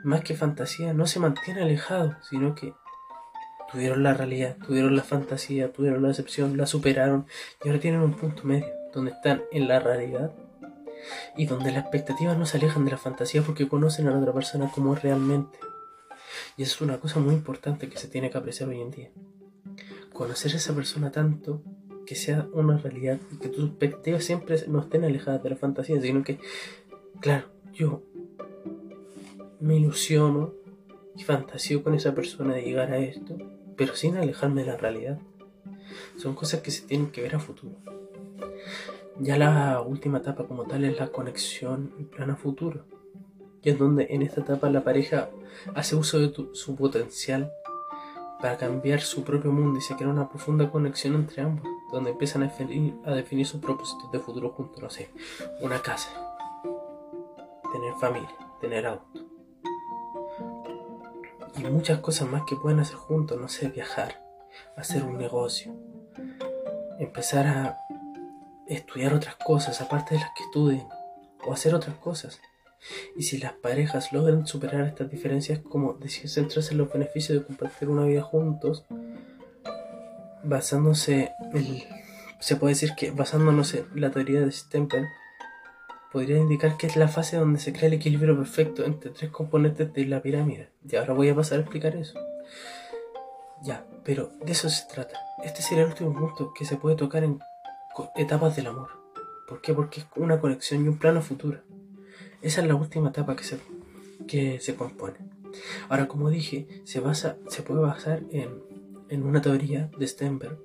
Más 0.06 0.22
que 0.22 0.36
fantasía, 0.38 0.94
no 0.94 1.06
se 1.06 1.20
mantiene 1.20 1.64
alejado, 1.64 2.16
sino 2.30 2.56
que 2.56 2.74
tuvieron 3.72 4.04
la 4.04 4.14
realidad, 4.14 4.58
tuvieron 4.66 4.96
la 4.96 5.04
fantasía, 5.04 5.72
tuvieron 5.72 6.02
la 6.02 6.10
decepción, 6.10 6.58
la 6.58 6.66
superaron 6.66 7.26
y 7.64 7.68
ahora 7.68 7.80
tienen 7.80 8.02
un 8.02 8.14
punto 8.14 8.44
medio 8.44 8.68
donde 8.94 9.12
están 9.12 9.44
en 9.52 9.68
la 9.68 9.80
realidad 9.80 10.32
y 11.36 11.46
donde 11.46 11.72
las 11.72 11.84
expectativas 11.84 12.38
no 12.38 12.46
se 12.46 12.58
alejan 12.58 12.86
de 12.86 12.92
la 12.92 12.98
fantasía 12.98 13.42
porque 13.42 13.68
conocen 13.68 14.08
a 14.08 14.12
la 14.12 14.20
otra 14.20 14.34
persona 14.34 14.72
como 14.74 14.96
realmente. 14.96 15.58
Y 16.56 16.64
eso 16.64 16.76
es 16.76 16.82
una 16.82 17.00
cosa 17.00 17.20
muy 17.20 17.36
importante 17.36 17.90
que 17.90 17.98
se 17.98 18.08
tiene 18.08 18.30
que 18.30 18.38
apreciar 18.38 18.70
hoy 18.70 18.82
en 18.82 18.92
día. 18.92 19.12
Conocer 20.14 20.54
a 20.54 20.58
esa 20.58 20.74
persona 20.74 21.12
tanto 21.12 21.62
que 22.06 22.16
sea 22.16 22.48
una 22.54 22.78
realidad 22.78 23.20
y 23.32 23.38
que 23.38 23.50
tus 23.50 23.70
expectativas 23.70 24.24
siempre 24.24 24.58
no 24.68 24.80
estén 24.80 25.04
alejadas 25.04 25.44
de 25.44 25.50
la 25.52 25.56
fantasía, 25.56 26.02
sino 26.02 26.24
que, 26.24 26.40
claro, 27.20 27.50
yo 27.74 28.02
me 29.60 29.76
ilusiono 29.76 30.54
y 31.16 31.24
fantasío 31.24 31.84
con 31.84 31.94
esa 31.96 32.16
persona 32.16 32.54
de 32.54 32.62
llegar 32.62 32.92
a 32.92 32.98
esto, 32.98 33.38
pero 33.78 33.96
sin 33.96 34.18
alejarme 34.18 34.62
de 34.62 34.68
la 34.68 34.78
realidad. 34.78 35.20
Son 36.18 36.34
cosas 36.36 36.62
que 36.62 36.72
se 36.72 36.86
tienen 36.86 37.12
que 37.12 37.22
ver 37.22 37.36
a 37.36 37.40
futuro. 37.40 37.76
Ya 39.20 39.38
la 39.38 39.82
última 39.82 40.18
etapa 40.18 40.46
como 40.46 40.66
tal 40.66 40.84
es 40.84 41.00
la 41.00 41.08
conexión 41.08 41.94
y 42.00 42.04
plan 42.04 42.30
a 42.32 42.36
futuro 42.36 42.86
y 43.64 43.70
es 43.70 43.80
donde 43.80 44.08
en 44.10 44.22
esta 44.22 44.42
etapa 44.42 44.70
la 44.70 44.84
pareja 44.84 45.30
hace 45.76 45.96
uso 45.96 46.20
de 46.20 46.34
su 46.54 46.76
potencial 46.76 47.52
para 48.40 48.58
cambiar 48.58 49.02
su 49.02 49.24
propio 49.24 49.52
mundo 49.52 49.80
y 49.80 49.82
se 49.82 49.96
crea 49.96 50.10
una 50.10 50.30
profunda 50.30 50.70
conexión 50.70 51.16
entre 51.16 51.42
ambos, 51.42 51.66
donde 51.92 52.12
empiezan 52.12 52.44
a 52.44 52.48
definir, 52.48 52.96
a 53.04 53.12
definir 53.12 53.48
sus 53.48 53.60
propósitos 53.60 54.12
de 54.12 54.20
futuro 54.20 54.52
juntos, 54.52 54.82
no 54.82 54.90
sé, 54.90 55.10
una 55.62 55.82
casa, 55.82 56.10
tener 57.74 57.94
familia, 58.00 58.36
tener 58.62 58.86
auto 58.86 59.37
y 61.58 61.64
muchas 61.64 62.00
cosas 62.00 62.30
más 62.30 62.44
que 62.48 62.56
pueden 62.56 62.80
hacer 62.80 62.96
juntos, 62.96 63.40
no 63.40 63.48
sé, 63.48 63.70
viajar, 63.70 64.22
hacer 64.76 65.04
un 65.04 65.18
negocio, 65.18 65.76
empezar 67.00 67.48
a 67.48 67.78
estudiar 68.68 69.14
otras 69.14 69.36
cosas 69.36 69.82
aparte 69.82 70.16
de 70.16 70.22
las 70.22 70.30
que 70.36 70.44
estudien 70.44 70.88
o 71.46 71.54
hacer 71.54 71.74
otras 71.74 71.96
cosas. 71.98 72.40
Y 73.16 73.24
si 73.24 73.40
las 73.40 73.54
parejas 73.54 74.14
logran 74.14 74.46
superar 74.46 74.82
estas 74.82 75.10
diferencias, 75.10 75.60
como 75.60 75.94
decir, 75.94 76.30
centrarse 76.30 76.74
en 76.74 76.78
los 76.78 76.92
beneficios 76.92 77.40
de 77.40 77.46
compartir 77.46 77.90
una 77.90 78.06
vida 78.06 78.22
juntos, 78.22 78.86
basándose 80.44 81.32
en, 81.54 81.84
se 82.40 82.56
puede 82.56 82.74
decir 82.74 82.94
que 82.96 83.12
basándonos 83.12 83.74
en 83.74 83.88
la 83.96 84.12
teoría 84.12 84.42
de 84.42 84.52
Stempel, 84.52 85.08
podría 86.12 86.38
indicar 86.38 86.78
que 86.78 86.88
es 86.88 86.96
la 86.96 87.08
fase 87.08 87.38
donde 87.38 87.60
se 87.60 87.74
crea 87.74 87.88
el 87.88 87.94
equilibrio 87.94 88.36
perfecto 88.36 88.86
entre 88.86 89.12
tres 89.12 89.32
componentes 89.32 89.94
de 89.94 90.06
la 90.06 90.22
pirámide. 90.22 90.70
Y 90.88 90.96
ahora 90.96 91.14
voy 91.14 91.30
a 91.30 91.36
pasar 91.36 91.60
a 91.60 91.62
explicar 91.62 91.96
eso. 91.96 92.20
Ya, 93.64 93.86
pero 94.04 94.32
de 94.44 94.52
eso 94.52 94.70
se 94.70 94.88
trata. 94.88 95.20
Este 95.44 95.62
sería 95.62 95.84
el 95.84 95.90
último 95.90 96.14
punto 96.14 96.54
que 96.54 96.66
se 96.66 96.78
puede 96.78 96.96
tocar 96.96 97.24
en 97.24 97.40
etapas 98.16 98.56
del 98.56 98.68
amor. 98.68 98.90
¿Por 99.48 99.62
qué? 99.62 99.74
Porque 99.74 100.02
es 100.02 100.08
una 100.16 100.40
conexión 100.40 100.86
y 100.86 100.88
un 100.88 100.98
plano 100.98 101.22
futuro. 101.22 101.62
Esa 102.42 102.62
es 102.62 102.68
la 102.68 102.76
última 102.76 103.10
etapa 103.10 103.36
que 103.36 103.44
se, 103.44 103.60
que 104.28 104.60
se 104.60 104.76
compone. 104.76 105.18
Ahora, 105.90 106.08
como 106.08 106.30
dije, 106.30 106.68
se, 106.84 107.00
basa, 107.00 107.38
se 107.48 107.64
puede 107.64 107.82
basar 107.82 108.24
en, 108.32 108.62
en 109.10 109.24
una 109.24 109.42
teoría 109.42 109.90
de 109.98 110.08
Stenberg 110.08 110.60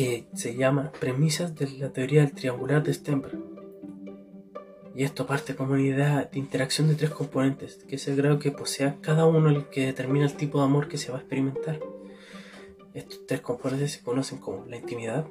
que 0.00 0.24
se 0.32 0.56
llama 0.56 0.92
Premisas 0.98 1.54
de 1.56 1.68
la 1.72 1.92
teoría 1.92 2.22
del 2.22 2.32
triangular 2.32 2.82
de 2.82 2.94
Stenberg. 2.94 3.38
Y 4.94 5.04
esto 5.04 5.26
parte 5.26 5.54
como 5.54 5.74
una 5.74 5.82
idea 5.82 6.26
de 6.32 6.38
interacción 6.38 6.88
de 6.88 6.94
tres 6.94 7.10
componentes, 7.10 7.84
que 7.86 7.96
es 7.96 8.08
el 8.08 8.16
grado 8.16 8.38
que 8.38 8.50
posea 8.50 8.96
cada 9.02 9.26
uno 9.26 9.50
el 9.50 9.68
que 9.68 9.84
determina 9.84 10.24
el 10.24 10.32
tipo 10.32 10.56
de 10.56 10.64
amor 10.64 10.88
que 10.88 10.96
se 10.96 11.12
va 11.12 11.18
a 11.18 11.20
experimentar. 11.20 11.80
Estos 12.94 13.26
tres 13.26 13.42
componentes 13.42 13.92
se 13.92 14.00
conocen 14.00 14.38
como 14.38 14.64
la 14.64 14.78
intimidad, 14.78 15.26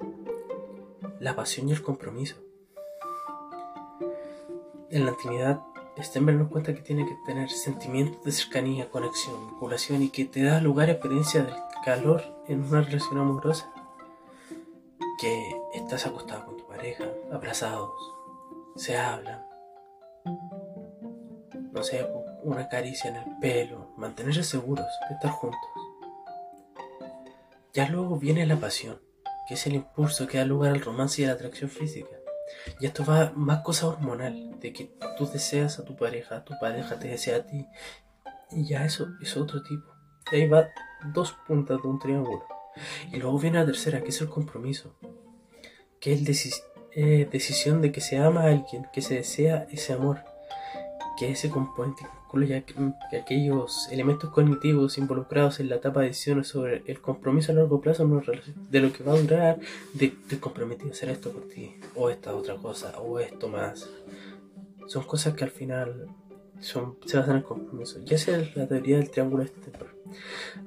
la 1.20 1.36
pasión 1.36 1.68
y 1.68 1.72
el 1.72 1.82
compromiso. 1.82 2.36
En 4.92 5.04
la 5.04 5.14
intimidad, 5.14 5.64
Stenberg 5.98 6.38
nos 6.38 6.52
cuenta 6.52 6.76
que 6.76 6.82
tiene 6.82 7.08
que 7.08 7.18
tener 7.26 7.50
sentimientos 7.50 8.24
de 8.24 8.32
cercanía, 8.32 8.92
conexión, 8.92 9.48
vinculación 9.48 10.04
y 10.04 10.10
que 10.10 10.26
te 10.26 10.44
da 10.44 10.62
lugar 10.62 10.90
a 10.90 10.92
experiencia 10.92 11.42
del 11.42 11.56
calor 11.84 12.22
en 12.48 12.62
una 12.66 12.82
relación 12.82 13.18
amorosa. 13.18 13.74
Que 15.20 15.62
estás 15.74 16.06
acostado 16.06 16.46
con 16.46 16.58
tu 16.58 16.66
pareja, 16.66 17.04
abrazados, 17.32 17.92
se 18.78 18.98
hablan, 18.98 19.46
no 21.74 21.84
sé, 21.84 22.08
una 22.44 22.70
caricia 22.70 23.10
en 23.10 23.18
el 23.18 23.38
pelo, 23.42 23.92
mantenerse 23.98 24.44
seguros 24.44 24.88
estar 25.12 25.32
juntos. 25.32 25.60
Ya 27.74 27.90
luego 27.90 28.18
viene 28.18 28.46
la 28.46 28.56
pasión, 28.56 29.02
que 29.48 29.56
es 29.56 29.68
el 29.68 29.76
impulso 29.76 30.26
que 30.28 30.38
da 30.38 30.46
lugar 30.46 30.72
al 30.72 30.82
romance 30.82 31.22
y 31.22 31.26
a 31.26 31.28
la 31.28 31.34
atracción 31.34 31.70
física. 31.70 32.16
Y 32.80 32.86
esto 32.86 33.04
va 33.06 33.32
más 33.36 33.62
cosa 33.62 33.88
hormonal, 33.88 34.60
de 34.60 34.74
que 34.74 34.98
tú 35.18 35.28
deseas 35.28 35.80
a 35.80 35.86
tu 35.86 35.96
pareja, 35.96 36.44
tu 36.46 36.54
pareja 36.60 36.98
te 36.98 37.10
desea 37.10 37.38
a 37.38 37.46
ti. 37.46 37.68
Y 38.52 38.68
ya 38.68 38.86
eso 38.86 39.08
es 39.22 39.38
otro 39.38 39.62
tipo. 39.64 39.94
Y 40.32 40.38
ahí 40.38 40.48
va 40.48 40.70
dos 41.14 41.34
puntas 41.46 41.82
de 41.82 41.88
un 41.88 42.00
triángulo. 42.00 42.59
Y 43.12 43.18
luego 43.18 43.40
viene 43.40 43.60
la 43.60 43.66
tercera, 43.66 44.02
que 44.02 44.10
es 44.10 44.22
el 44.22 44.30
compromiso. 44.30 44.94
Que 46.00 46.14
es 46.14 46.64
eh, 46.94 47.28
decisión 47.32 47.82
de 47.82 47.92
que 47.92 48.02
se 48.02 48.18
ama 48.18 48.42
a 48.42 48.48
alguien, 48.48 48.88
que 48.94 49.02
se 49.02 49.16
desea 49.16 49.68
ese 49.72 49.94
amor. 49.94 50.20
Que 51.18 51.32
ese 51.32 51.50
componente 51.50 52.06
incluye 52.26 52.64
aquellos 53.20 53.90
elementos 53.92 54.30
cognitivos 54.30 54.98
involucrados 55.00 55.60
en 55.60 55.70
la 55.70 55.78
etapa 55.78 56.02
de 56.02 56.08
decisiones 56.08 56.48
sobre 56.48 56.84
el 56.86 57.02
compromiso 57.02 57.52
a 57.52 57.56
largo 57.56 57.82
plazo 57.82 58.08
de 58.70 58.80
lo 58.80 58.94
que 58.94 59.04
va 59.04 59.14
a 59.14 59.20
durar, 59.20 59.60
de, 59.94 60.14
de 60.30 60.40
comprometido 60.40 60.90
a 60.90 60.92
hacer 60.92 61.10
esto 61.10 61.32
por 61.32 61.48
ti, 61.48 61.76
o 61.96 62.10
esta 62.10 62.36
otra 62.36 62.56
cosa, 62.56 63.00
o 63.00 63.20
esto 63.20 63.50
más. 63.50 63.90
Son 64.88 65.04
cosas 65.04 65.34
que 65.34 65.44
al 65.44 65.50
final 65.50 66.08
son, 66.60 66.98
se 67.06 67.18
basan 67.18 67.38
en 67.38 67.44
compromiso. 67.44 68.00
Y 68.06 68.14
esa 68.14 68.38
es 68.38 68.56
la 68.56 68.68
teoría 68.68 68.98
del 68.98 69.10
triángulo 69.10 69.44
este. 69.44 69.72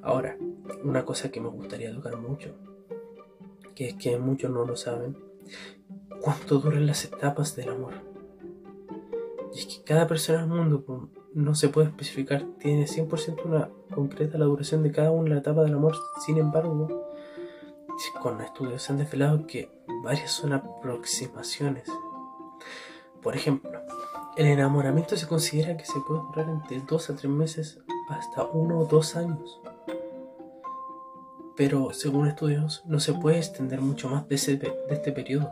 Ahora, 0.01 0.37
una 0.83 1.05
cosa 1.05 1.29
que 1.29 1.41
me 1.41 1.49
gustaría 1.49 1.93
tocar 1.93 2.17
mucho, 2.17 2.55
que 3.75 3.89
es 3.89 3.95
que 3.95 4.17
muchos 4.17 4.51
no 4.51 4.65
lo 4.65 4.75
saben, 4.75 5.17
cuánto 6.21 6.59
duran 6.59 6.85
las 6.85 7.05
etapas 7.05 7.55
del 7.55 7.69
amor. 7.69 7.93
Y 9.53 9.59
es 9.59 9.65
que 9.65 9.83
cada 9.83 10.07
persona 10.07 10.39
del 10.39 10.47
mundo 10.47 11.09
no 11.33 11.55
se 11.55 11.69
puede 11.69 11.87
especificar, 11.87 12.45
tiene 12.59 12.85
100% 12.85 13.45
una 13.45 13.69
concreta 13.93 14.37
la 14.37 14.45
duración 14.45 14.83
de 14.83 14.91
cada 14.91 15.11
una 15.11 15.23
de 15.23 15.29
las 15.31 15.41
etapas 15.41 15.65
del 15.65 15.75
amor. 15.75 15.95
Sin 16.25 16.37
embargo, 16.37 17.09
con 18.21 18.41
estudios 18.41 18.81
se 18.81 18.91
han 18.91 18.99
desvelado 18.99 19.45
que 19.45 19.69
varias 20.03 20.31
son 20.31 20.53
aproximaciones. 20.53 21.87
Por 23.21 23.35
ejemplo, 23.35 23.79
el 24.35 24.47
enamoramiento 24.47 25.15
se 25.15 25.27
considera 25.27 25.77
que 25.77 25.85
se 25.85 25.99
puede 26.07 26.21
durar 26.21 26.49
entre 26.49 26.79
2 26.79 27.09
a 27.09 27.15
3 27.15 27.31
meses 27.31 27.79
hasta 28.09 28.43
1 28.45 28.79
o 28.79 28.85
2 28.85 29.15
años. 29.15 29.61
Pero 31.55 31.93
según 31.93 32.27
estudios 32.27 32.83
no 32.85 32.99
se 32.99 33.13
puede 33.13 33.37
extender 33.37 33.81
mucho 33.81 34.09
más 34.09 34.27
de, 34.27 34.35
ese, 34.35 34.57
de 34.57 34.73
este 34.89 35.11
periodo. 35.11 35.51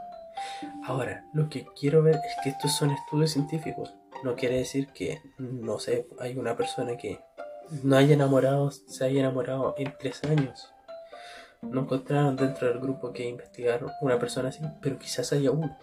Ahora, 0.85 1.25
lo 1.33 1.47
que 1.47 1.67
quiero 1.79 2.01
ver 2.01 2.15
es 2.15 2.35
que 2.43 2.49
estos 2.49 2.75
son 2.75 2.89
estudios 2.91 3.31
científicos. 3.31 3.93
No 4.23 4.35
quiere 4.35 4.57
decir 4.57 4.87
que, 4.87 5.21
no 5.37 5.77
sé, 5.79 6.07
hay 6.19 6.37
una 6.37 6.55
persona 6.55 6.97
que 6.97 7.19
no 7.83 7.95
haya 7.95 8.15
enamorado, 8.15 8.71
se 8.71 9.05
haya 9.05 9.19
enamorado 9.19 9.75
en 9.77 9.93
tres 9.99 10.23
años. 10.23 10.73
No 11.61 11.81
encontraron 11.81 12.35
dentro 12.35 12.67
del 12.67 12.79
grupo 12.79 13.13
que 13.13 13.29
investigaron 13.29 13.91
una 14.01 14.17
persona 14.17 14.49
así, 14.49 14.61
pero 14.81 14.97
quizás 14.97 15.31
haya 15.33 15.51
uno. 15.51 15.77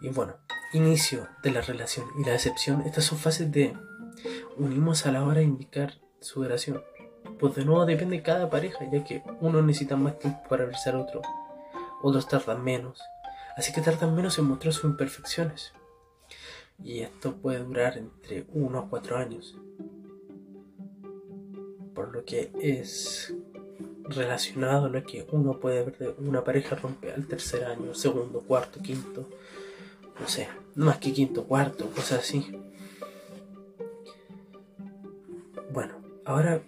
Y 0.00 0.08
bueno, 0.08 0.36
inicio 0.72 1.28
de 1.42 1.50
la 1.50 1.60
relación 1.60 2.06
y 2.18 2.24
la 2.24 2.32
decepción, 2.32 2.82
estas 2.82 3.04
son 3.04 3.18
fases 3.18 3.50
de 3.50 3.74
unimos 4.56 5.06
a 5.06 5.12
la 5.12 5.24
hora 5.24 5.38
de 5.38 5.44
indicar 5.44 5.94
su 6.20 6.42
duración. 6.42 6.82
Pues 7.38 7.54
de 7.54 7.64
nuevo 7.64 7.86
depende 7.86 8.16
de 8.16 8.22
cada 8.22 8.50
pareja, 8.50 8.88
ya 8.90 9.04
que 9.04 9.22
uno 9.40 9.62
necesita 9.62 9.96
más 9.96 10.18
tiempo 10.18 10.40
para 10.48 10.64
besar 10.64 10.94
a 10.94 11.00
otro, 11.00 11.22
otros 12.02 12.28
tardan 12.28 12.64
menos, 12.64 13.00
así 13.56 13.72
que 13.72 13.80
tardan 13.80 14.14
menos 14.14 14.38
en 14.38 14.46
mostrar 14.46 14.72
sus 14.72 14.84
imperfecciones. 14.84 15.72
Y 16.82 17.00
esto 17.00 17.36
puede 17.36 17.58
durar 17.58 17.98
entre 17.98 18.46
1 18.52 18.78
a 18.78 18.88
4 18.88 19.16
años. 19.16 19.56
Por 21.94 22.12
lo 22.12 22.24
que 22.24 22.52
es 22.60 23.34
relacionado 24.04 24.86
a 24.86 24.88
lo 24.88 25.02
que 25.02 25.26
uno 25.32 25.58
puede 25.58 25.84
ver 25.84 26.14
una 26.18 26.44
pareja 26.44 26.76
rompe 26.76 27.12
al 27.12 27.26
tercer 27.26 27.64
año, 27.64 27.94
segundo, 27.94 28.40
cuarto, 28.40 28.80
quinto, 28.80 29.28
no 30.20 30.28
sé, 30.28 30.48
más 30.74 30.98
que 30.98 31.12
quinto, 31.12 31.44
cuarto, 31.44 31.90
cosas 31.90 32.20
así. 32.20 32.46
Bueno, 35.72 35.94
ahora 36.24 36.62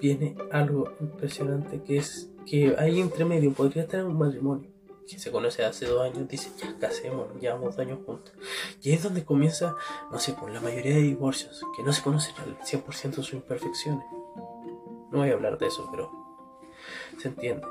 viene 0.00 0.36
algo 0.50 0.92
impresionante 1.00 1.82
que 1.82 1.98
es 1.98 2.30
que 2.46 2.74
ahí 2.78 3.00
entre 3.00 3.24
medio 3.24 3.52
podría 3.52 3.86
tener 3.86 4.06
un 4.06 4.18
matrimonio 4.18 4.72
que 5.08 5.18
se 5.18 5.30
conoce 5.30 5.64
hace 5.64 5.86
dos 5.86 6.02
años, 6.02 6.28
dice, 6.28 6.50
ya 6.56 6.78
casemos, 6.78 7.28
llevamos 7.40 7.76
dos 7.76 7.78
años 7.78 7.98
juntos. 8.06 8.32
Y 8.80 8.92
es 8.92 9.02
donde 9.02 9.24
comienza, 9.24 9.76
no 10.10 10.18
sé, 10.18 10.32
por 10.32 10.50
la 10.50 10.60
mayoría 10.60 10.94
de 10.94 11.02
divorcios, 11.02 11.62
que 11.76 11.82
no 11.82 11.92
se 11.92 12.02
conocen 12.02 12.34
al 12.38 12.58
100% 12.58 13.14
sus 13.14 13.32
imperfecciones. 13.34 14.04
No 15.10 15.18
voy 15.18 15.30
a 15.30 15.34
hablar 15.34 15.58
de 15.58 15.66
eso, 15.66 15.88
pero 15.90 16.10
se 17.18 17.28
entiende. 17.28 17.66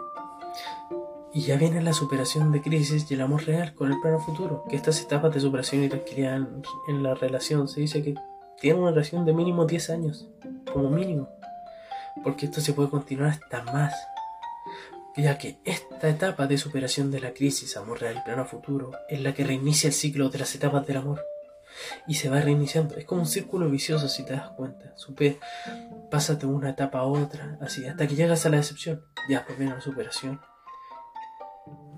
Y 1.34 1.42
ya 1.42 1.56
viene 1.56 1.82
la 1.82 1.94
superación 1.94 2.52
de 2.52 2.62
crisis 2.62 3.10
y 3.10 3.14
el 3.14 3.22
amor 3.22 3.46
real 3.46 3.74
con 3.74 3.92
el 3.92 4.00
plano 4.02 4.20
futuro, 4.20 4.66
que 4.70 4.76
estas 4.76 5.02
etapas 5.02 5.34
de 5.34 5.40
superación 5.40 5.84
y 5.84 5.90
tranquilidad 5.90 6.42
en, 6.88 7.04
la 7.04 7.14
relación 7.16 7.68
se 7.68 7.82
dice 7.82 8.04
que 8.04 8.16
tiene 8.60 8.80
una 8.80 8.92
relación 8.92 9.26
de 9.26 9.34
mínimo 9.34 9.66
10 9.66 9.90
años, 9.92 10.28
como 10.74 10.90
mínimo. 10.90 11.30
Porque 12.24 12.48
esto 12.48 12.60
se 12.60 12.74
puede 12.74 12.90
continuar 12.90 13.30
hasta 13.30 13.64
más 13.64 13.94
ya 15.18 15.38
que 15.38 15.60
esta 15.66 16.10
etapa 16.10 16.48
de 16.48 16.58
superación 16.58 17.12
de 17.12 17.20
la 17.20 17.34
crisis 17.34 17.76
amor 17.76 18.00
real 18.00 18.18
y 18.18 18.22
plano 18.22 18.46
futuro 18.46 18.92
es 19.10 19.22
la 19.22 19.34
que 19.34 19.44
reinicia 19.44 19.88
el 19.88 19.94
ciclo 19.94 20.30
de 20.30 20.40
las 20.40 20.56
etapas 20.56 20.88
del 20.88 20.98
amor. 20.98 21.22
Y 22.06 22.16
se 22.16 22.30
va 22.30 22.42
reiniciando. 22.42 22.96
Es 22.96 23.06
como 23.06 23.22
un 23.22 23.28
círculo 23.28 23.70
vicioso 23.70 24.10
si 24.10 24.26
te 24.26 24.34
das 24.34 24.50
cuenta. 24.50 24.94
Supe, 24.98 25.40
pásate 26.10 26.46
una 26.46 26.72
etapa 26.72 27.00
a 27.00 27.04
otra, 27.04 27.58
así, 27.62 27.86
hasta 27.86 28.08
que 28.08 28.16
llegas 28.16 28.46
a 28.46 28.50
la 28.50 28.58
decepción. 28.58 29.06
Ya 29.30 29.38
después 29.38 29.58
viene 29.58 29.76
la 29.76 29.82
superación. 29.82 30.40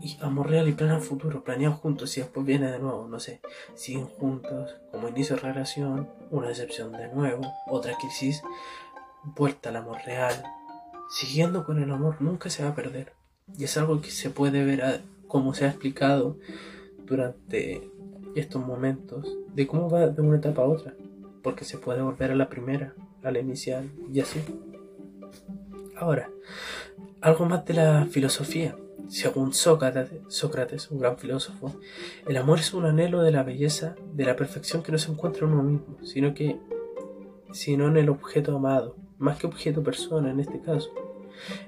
Y 0.04 0.18
amor 0.22 0.50
real 0.50 0.68
y 0.68 0.74
plano 0.74 1.00
futuro, 1.00 1.46
planeados 1.46 1.80
juntos 1.80 2.18
y 2.18 2.22
después 2.22 2.46
viene 2.46 2.70
de 2.70 2.78
nuevo, 2.78 3.08
no 3.08 3.22
sé, 3.22 3.40
siguen 3.74 4.06
juntos, 4.06 4.76
como 4.92 5.08
inicio 5.08 5.38
de 5.38 5.44
relación, 5.44 6.10
una 6.30 6.50
decepción 6.50 6.92
de 6.92 7.08
nuevo, 7.08 7.42
otra 7.68 7.96
crisis, 7.98 8.44
vuelta 9.24 9.70
al 9.70 9.78
amor 9.78 10.00
real, 10.06 10.44
siguiendo 11.10 11.66
con 11.66 11.82
el 11.82 11.90
amor 11.90 12.22
nunca 12.22 12.50
se 12.50 12.64
va 12.64 12.70
a 12.70 12.76
perder. 12.76 13.14
Y 13.58 13.64
es 13.64 13.78
algo 13.78 14.02
que 14.02 14.12
se 14.12 14.30
puede 14.30 14.66
ver 14.66 15.02
como 15.28 15.54
se 15.54 15.66
ha 15.66 15.70
explicado 15.70 16.38
durante 17.06 17.90
estos 18.36 18.66
momentos 18.66 19.28
de 19.54 19.68
cómo 19.68 19.90
va 19.90 20.08
de 20.08 20.22
una 20.22 20.38
etapa 20.38 20.64
a 20.64 20.66
otra. 20.66 20.96
Porque 21.42 21.66
se 21.66 21.78
puede 21.78 22.02
volver 22.02 22.32
a 22.32 22.36
la 22.36 22.50
primera, 22.50 22.94
a 23.22 23.32
la 23.32 23.40
inicial 23.40 23.90
y 24.12 24.22
así. 24.22 24.40
Ahora, 25.98 26.30
algo 27.22 27.46
más 27.46 27.66
de 27.66 27.74
la 27.74 28.06
filosofía. 28.10 28.76
Según 29.08 29.54
Sócrates, 29.54 30.92
un 30.92 31.00
gran 31.00 31.18
filósofo, 31.18 31.74
el 32.28 32.38
amor 32.38 32.60
es 32.60 32.74
un 32.74 32.86
anhelo 32.86 33.22
de 33.22 33.32
la 33.32 33.44
belleza, 33.44 33.96
de 34.14 34.26
la 34.26 34.36
perfección 34.36 34.82
que 34.82 34.92
no 34.92 34.98
se 34.98 35.12
encuentra 35.12 35.46
en 35.46 35.54
uno 35.54 35.64
mismo, 35.64 35.98
sino 36.04 36.34
que 36.34 36.60
sino 37.52 37.88
en 37.88 37.98
el 37.98 38.10
objeto 38.10 38.56
amado, 38.56 38.96
más 39.20 39.38
que 39.38 39.48
objeto 39.48 39.84
persona 39.84 40.32
en 40.32 40.40
este 40.40 40.60
caso. 40.60 40.90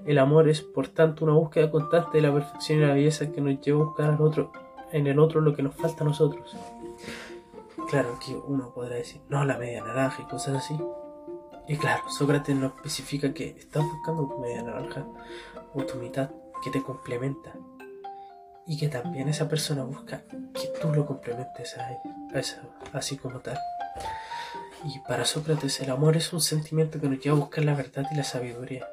El 0.05 0.17
amor 0.17 0.49
es, 0.49 0.61
por 0.61 0.87
tanto, 0.87 1.25
una 1.25 1.33
búsqueda 1.33 1.69
constante 1.69 2.17
de 2.17 2.23
la 2.23 2.33
perfección 2.33 2.79
y 2.79 2.85
la 2.85 2.93
belleza 2.93 3.31
que 3.31 3.41
nos 3.41 3.61
lleva 3.61 3.81
a 3.81 3.85
buscar 3.85 4.09
al 4.09 4.21
otro, 4.21 4.51
en 4.91 5.05
el 5.05 5.19
otro 5.19 5.41
lo 5.41 5.55
que 5.55 5.61
nos 5.61 5.75
falta 5.75 6.03
a 6.03 6.07
nosotros. 6.07 6.55
Claro 7.89 8.17
que 8.25 8.35
uno 8.35 8.73
podrá 8.73 8.95
decir, 8.95 9.21
no, 9.29 9.45
la 9.45 9.57
media 9.57 9.83
naranja 9.83 10.23
y 10.23 10.25
cosas 10.25 10.55
así. 10.55 10.75
Y 11.67 11.77
claro, 11.77 12.03
Sócrates 12.09 12.55
nos 12.55 12.73
especifica 12.75 13.33
que 13.33 13.49
estás 13.49 13.83
buscando 13.83 14.39
media 14.39 14.63
naranja 14.63 15.05
o 15.73 15.83
tu 15.83 15.97
mitad 15.97 16.29
que 16.65 16.71
te 16.71 16.83
complementa. 16.83 17.53
Y 18.67 18.77
que 18.77 18.87
también 18.87 19.29
esa 19.29 19.47
persona 19.47 19.83
busca 19.83 20.23
que 20.53 20.67
tú 20.81 20.91
lo 20.91 21.05
complementes 21.05 21.77
a 21.77 21.91
ella, 21.91 22.61
así 22.91 23.15
como 23.15 23.39
tal. 23.39 23.59
Y 24.83 24.99
para 25.07 25.23
Sócrates 25.23 25.79
el 25.81 25.91
amor 25.91 26.17
es 26.17 26.33
un 26.33 26.41
sentimiento 26.41 26.99
que 26.99 27.07
nos 27.07 27.19
lleva 27.19 27.37
a 27.37 27.39
buscar 27.39 27.63
la 27.63 27.75
verdad 27.75 28.05
y 28.11 28.15
la 28.15 28.23
sabiduría 28.23 28.87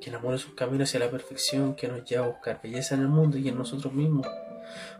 que 0.00 0.10
el 0.10 0.16
amor 0.16 0.34
es 0.34 0.46
un 0.46 0.54
camino 0.54 0.84
hacia 0.84 1.00
la 1.00 1.10
perfección 1.10 1.74
que 1.74 1.88
nos 1.88 2.04
lleva 2.04 2.26
a 2.26 2.28
buscar 2.28 2.60
belleza 2.62 2.94
en 2.94 3.00
el 3.00 3.08
mundo 3.08 3.36
y 3.36 3.48
en 3.48 3.58
nosotros 3.58 3.92
mismos. 3.92 4.26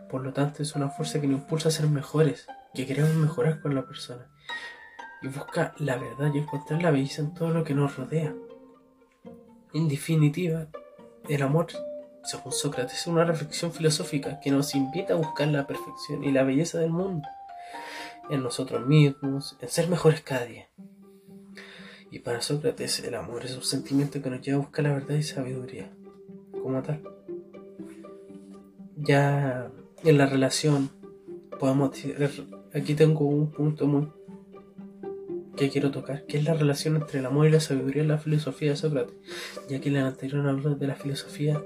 Por 0.09 0.21
lo 0.23 0.33
tanto, 0.33 0.61
es 0.61 0.75
una 0.75 0.89
fuerza 0.89 1.21
que 1.21 1.27
nos 1.27 1.41
impulsa 1.41 1.69
a 1.69 1.71
ser 1.71 1.87
mejores, 1.87 2.47
que 2.73 2.85
queremos 2.85 3.13
mejorar 3.15 3.61
con 3.61 3.75
la 3.75 3.85
persona 3.85 4.27
y 5.21 5.27
busca 5.27 5.73
la 5.77 5.97
verdad 5.97 6.31
y 6.33 6.39
encontrar 6.39 6.81
la 6.81 6.91
belleza 6.91 7.21
en 7.21 7.33
todo 7.33 7.49
lo 7.49 7.63
que 7.63 7.73
nos 7.73 7.95
rodea. 7.95 8.33
En 9.73 9.87
definitiva, 9.87 10.67
el 11.27 11.41
amor, 11.43 11.67
según 12.23 12.51
Sócrates, 12.51 12.99
es 12.99 13.07
una 13.07 13.23
reflexión 13.23 13.71
filosófica 13.71 14.39
que 14.39 14.51
nos 14.51 14.75
invita 14.75 15.13
a 15.13 15.17
buscar 15.17 15.47
la 15.47 15.65
perfección 15.65 16.23
y 16.23 16.31
la 16.31 16.43
belleza 16.43 16.79
del 16.79 16.91
mundo, 16.91 17.27
en 18.29 18.43
nosotros 18.43 18.85
mismos, 18.85 19.57
en 19.61 19.69
ser 19.69 19.87
mejores 19.87 20.21
cada 20.21 20.45
día. 20.45 20.67
Y 22.11 22.19
para 22.19 22.41
Sócrates 22.41 22.99
el 22.99 23.15
amor 23.15 23.45
es 23.45 23.55
un 23.55 23.63
sentimiento 23.63 24.21
que 24.21 24.29
nos 24.29 24.41
lleva 24.41 24.57
a 24.57 24.61
buscar 24.61 24.85
la 24.85 24.93
verdad 24.93 25.15
y 25.15 25.23
sabiduría, 25.23 25.91
como 26.51 26.81
tal. 26.81 27.01
Ya 28.97 29.71
en 30.03 30.17
la 30.17 30.25
relación 30.25 30.89
podemos 31.59 31.91
aquí 32.73 32.95
tengo 32.95 33.25
un 33.25 33.51
punto 33.51 33.85
muy 33.87 34.07
que 35.59 35.69
quiero 35.69 35.91
tocar, 35.91 36.25
que 36.25 36.37
es 36.37 36.45
la 36.45 36.53
relación 36.53 36.95
entre 36.95 37.19
el 37.19 37.25
amor 37.25 37.45
y 37.45 37.51
la 37.51 37.59
sabiduría 37.59 38.01
en 38.01 38.07
la 38.07 38.17
filosofía 38.17 38.71
de 38.71 38.77
Sócrates, 38.77 39.13
ya 39.67 39.81
que 39.81 39.89
en 39.89 39.97
el 39.97 40.05
anterior 40.05 40.47
habló 40.47 40.75
de 40.75 40.87
la 40.87 40.95
filosofía 40.95 41.61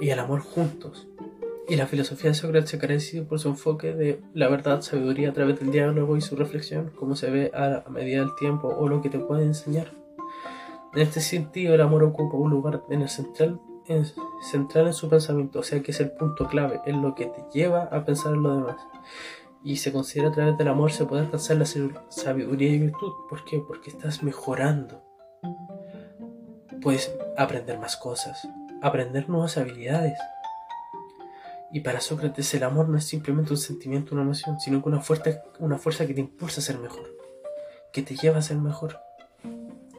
y 0.00 0.10
el 0.10 0.18
amor 0.18 0.40
juntos. 0.40 1.08
Y 1.66 1.76
la 1.76 1.86
filosofía 1.86 2.30
de 2.30 2.34
Sócrates 2.34 2.70
se 2.70 2.78
caracteriza 2.78 3.26
por 3.26 3.38
su 3.38 3.48
enfoque 3.48 3.94
de 3.94 4.20
la 4.34 4.48
verdad, 4.48 4.82
sabiduría 4.82 5.30
a 5.30 5.32
través 5.32 5.58
del 5.58 5.70
diálogo 5.70 6.16
y 6.16 6.20
su 6.20 6.36
reflexión, 6.36 6.90
como 6.94 7.16
se 7.16 7.30
ve 7.30 7.50
a 7.54 7.88
medida 7.88 8.20
del 8.20 8.34
tiempo 8.34 8.68
o 8.68 8.86
lo 8.86 9.00
que 9.00 9.08
te 9.08 9.18
puede 9.18 9.44
enseñar. 9.44 9.94
En 10.92 11.00
este 11.00 11.20
sentido, 11.20 11.74
el 11.74 11.80
amor 11.80 12.04
ocupa 12.04 12.36
un 12.36 12.50
lugar 12.50 12.82
en 12.90 13.02
el 13.02 13.08
central 13.08 13.60
en, 13.86 14.04
central 14.42 14.88
en 14.88 14.92
su 14.92 15.08
pensamiento, 15.08 15.60
o 15.60 15.62
sea 15.62 15.82
que 15.82 15.90
es 15.90 16.00
el 16.00 16.12
punto 16.12 16.46
clave, 16.46 16.80
es 16.84 16.94
lo 16.94 17.14
que 17.14 17.26
te 17.26 17.44
lleva 17.52 17.84
a 17.84 18.04
pensar 18.04 18.34
en 18.34 18.42
lo 18.42 18.54
demás 18.54 18.76
y 19.62 19.76
se 19.76 19.92
considera 19.92 20.28
a 20.28 20.32
través 20.32 20.56
del 20.56 20.68
amor 20.68 20.92
se 20.92 21.04
puede 21.04 21.22
alcanzar 21.22 21.58
la 21.58 21.66
sabiduría 21.66 22.70
y 22.70 22.78
virtud. 22.78 23.12
¿Por 23.28 23.44
qué? 23.44 23.60
Porque 23.66 23.90
estás 23.90 24.22
mejorando. 24.22 25.02
Puedes 26.80 27.14
aprender 27.36 27.78
más 27.78 27.96
cosas, 27.96 28.48
aprender 28.82 29.28
nuevas 29.28 29.58
habilidades. 29.58 30.18
Y 31.72 31.80
para 31.80 32.00
Sócrates 32.00 32.52
el 32.54 32.64
amor 32.64 32.88
no 32.88 32.96
es 32.98 33.04
simplemente 33.04 33.52
un 33.52 33.58
sentimiento, 33.58 34.14
una 34.14 34.24
emoción, 34.24 34.58
sino 34.60 34.82
que 34.82 34.88
una 34.88 35.00
fuerza, 35.00 35.42
una 35.58 35.78
fuerza 35.78 36.06
que 36.06 36.14
te 36.14 36.20
impulsa 36.20 36.60
a 36.60 36.64
ser 36.64 36.78
mejor, 36.78 37.14
que 37.92 38.02
te 38.02 38.16
lleva 38.16 38.38
a 38.38 38.42
ser 38.42 38.56
mejor. 38.56 38.98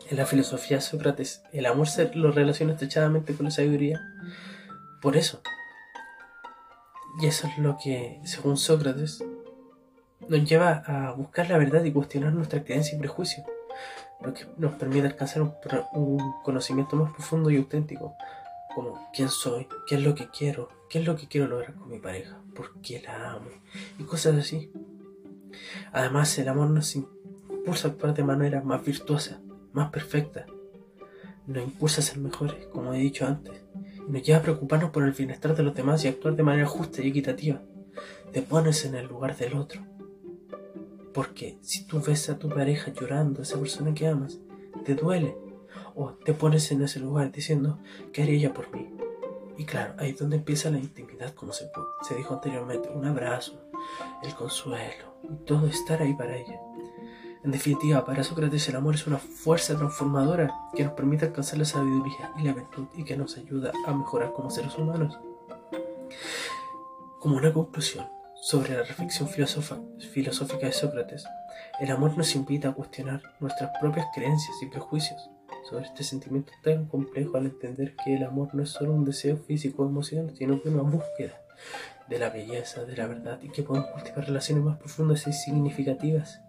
En 0.10 0.18
la 0.18 0.26
filosofía 0.26 0.78
de 0.78 0.82
Sócrates, 0.82 1.44
el 1.54 1.66
amor 1.66 1.88
se 1.88 2.14
lo 2.16 2.32
relaciona 2.32 2.74
estrechadamente 2.74 3.34
con 3.34 3.46
la 3.46 3.52
sabiduría. 3.52 4.02
Por 5.02 5.16
eso. 5.16 5.42
Y 7.22 7.28
eso 7.28 7.48
es 7.48 7.58
lo 7.58 7.78
que, 7.82 8.20
según 8.26 8.58
Sócrates, 8.58 9.24
nos 10.28 10.50
lleva 10.50 10.84
a 10.86 11.12
buscar 11.12 11.50
la 11.50 11.58
verdad 11.58 11.84
y 11.84 11.92
cuestionar 11.92 12.34
nuestra 12.34 12.64
creencia 12.64 12.96
y 12.96 13.00
prejuicio, 13.00 13.44
lo 14.22 14.34
que 14.34 14.46
nos 14.58 14.74
permite 14.76 15.08
alcanzar 15.08 15.42
un, 15.42 16.20
conocimiento 16.44 16.96
más 16.96 17.12
profundo 17.14 17.50
y 17.50 17.58
auténtico, 17.58 18.16
como 18.74 19.10
quién 19.14 19.30
soy, 19.30 19.68
qué 19.88 19.96
es 19.96 20.04
lo 20.04 20.16
que 20.16 20.30
quiero, 20.30 20.70
qué 20.90 21.00
es 21.00 21.06
lo 21.06 21.16
que 21.16 21.28
quiero 21.28 21.48
lograr 21.48 21.74
con 21.74 21.90
mi 21.90 22.00
pareja, 22.00 22.40
por 22.56 22.80
qué 22.82 23.02
la 23.02 23.34
amo 23.34 23.50
y 23.98 24.04
cosas 24.04 24.36
así. 24.36 24.72
Además, 25.92 26.38
el 26.38 26.48
amor 26.48 26.70
nos 26.70 26.96
impulsa 26.96 27.88
a 27.88 27.92
actuar 27.92 28.14
de 28.14 28.24
manera 28.24 28.62
más 28.62 28.84
virtuosa, 28.86 29.42
más 29.74 29.90
perfecta, 29.90 30.46
nos 31.48 31.64
impulsa 31.64 32.02
a 32.02 32.04
ser 32.04 32.20
mejores, 32.20 32.68
como 32.68 32.94
he 32.94 33.00
dicho 33.00 33.26
antes, 33.26 33.62
nos 34.08 34.24
lleva 34.24 34.40
a 34.40 34.42
preocuparnos 34.44 34.92
por 34.92 35.04
el 35.04 35.12
bienestar 35.12 35.56
de 35.56 35.64
los 35.64 35.76
demás 35.76 36.04
y 36.06 36.08
actuar 36.08 36.36
de 36.36 36.44
manera 36.44 36.68
justa 36.68 37.02
y 37.02 37.10
equitativa. 37.10 37.62
Te 38.32 38.42
pones 38.42 38.86
en 38.86 38.96
el 38.96 39.08
lugar 39.08 39.36
del 39.36 39.56
otro 39.56 39.82
porque 41.14 41.58
si 41.62 41.86
tú 41.86 42.02
ves 42.02 42.30
a 42.30 42.40
tu 42.40 42.50
pareja 42.50 42.92
llorando, 42.92 43.42
esa 43.42 43.60
persona 43.60 43.94
que 43.94 44.08
amas, 44.08 44.40
te 44.86 44.96
duele. 44.96 45.36
O 45.96 46.12
te 46.12 46.34
pones 46.34 46.72
en 46.72 46.82
ese 46.82 47.00
lugar 47.00 47.32
diciendo, 47.32 47.80
¿qué 48.14 48.24
haría 48.24 48.36
ella 48.36 48.54
por 48.54 48.74
mí? 48.74 48.90
Y 49.58 49.66
claro, 49.66 49.94
ahí 49.98 50.12
es 50.12 50.20
donde 50.20 50.38
empieza 50.38 50.72
la 50.72 50.80
intimidad, 50.80 51.34
como 51.34 51.52
se, 51.52 51.70
se 52.08 52.16
dijo 52.16 52.34
anteriormente, 52.34 52.90
un 52.90 53.06
abrazo, 53.06 53.62
el 54.24 54.34
consuelo, 54.34 55.16
y 55.24 55.46
todo 55.46 55.68
estar 55.68 56.02
ahí 56.02 56.14
para 56.14 56.38
ella. 56.38 56.60
En 57.44 57.52
definitiva, 57.52 58.06
para 58.06 58.24
Sócrates 58.24 58.70
el 58.70 58.76
amor 58.76 58.96
es 58.96 59.08
una 59.08 59.18
fuerza 59.18 59.76
transformadora 59.76 60.54
que 60.76 60.84
nos 60.84 60.94
permite 60.94 61.26
alcanzar 61.26 61.58
la 61.58 61.66
sabiduría 61.66 62.32
y 62.38 62.44
la 62.44 62.54
virtud 62.54 62.86
y 62.96 63.04
que 63.04 63.18
nos 63.18 63.38
ayuda 63.38 63.72
a 63.88 63.94
mejorar 63.94 64.32
como 64.32 64.52
seres 64.52 64.78
humanos. 64.78 65.20
Como 67.20 67.38
una 67.38 67.52
conclusión, 67.52 68.08
sobre 68.42 68.76
la 68.76 68.82
reflexión 68.82 69.30
filosófica 69.30 70.66
de 70.66 70.74
Sócrates, 70.74 71.26
el 71.80 71.92
amor 71.92 72.18
nos 72.18 72.36
invita 72.36 72.70
a 72.70 72.74
cuestionar 72.74 73.22
nuestras 73.40 73.70
propias 73.80 74.08
creencias 74.16 74.56
y 74.64 74.66
prejuicios 74.66 75.30
sobre 75.70 75.86
este 75.86 76.04
sentimiento 76.04 76.52
tan 76.64 76.88
complejo 76.88 77.38
al 77.38 77.46
entender 77.46 77.96
que 78.04 78.16
el 78.16 78.24
amor 78.24 78.50
no 78.56 78.64
es 78.64 78.72
solo 78.72 78.94
un 78.94 79.06
deseo 79.06 79.38
físico 79.38 79.84
o 79.84 79.90
emocional, 79.90 80.36
sino 80.36 80.60
que 80.60 80.70
una 80.70 80.82
búsqueda 80.82 81.40
de 82.10 82.18
la 82.18 82.32
belleza, 82.32 82.84
de 82.84 82.98
la 82.98 83.06
verdad 83.06 83.40
y 83.44 83.50
que 83.50 83.62
podemos 83.62 83.92
cultivar 83.92 84.26
relaciones 84.26 84.64
más 84.64 84.80
profundas 84.80 85.28
y 85.28 85.34
significativas. 85.34 86.42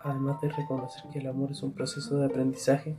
Además 0.00 0.38
de 0.42 0.50
reconocer 0.50 1.02
que 1.10 1.20
el 1.20 1.28
amor 1.28 1.50
es 1.50 1.62
un 1.62 1.72
proceso 1.72 2.18
de 2.18 2.26
aprendizaje 2.26 2.98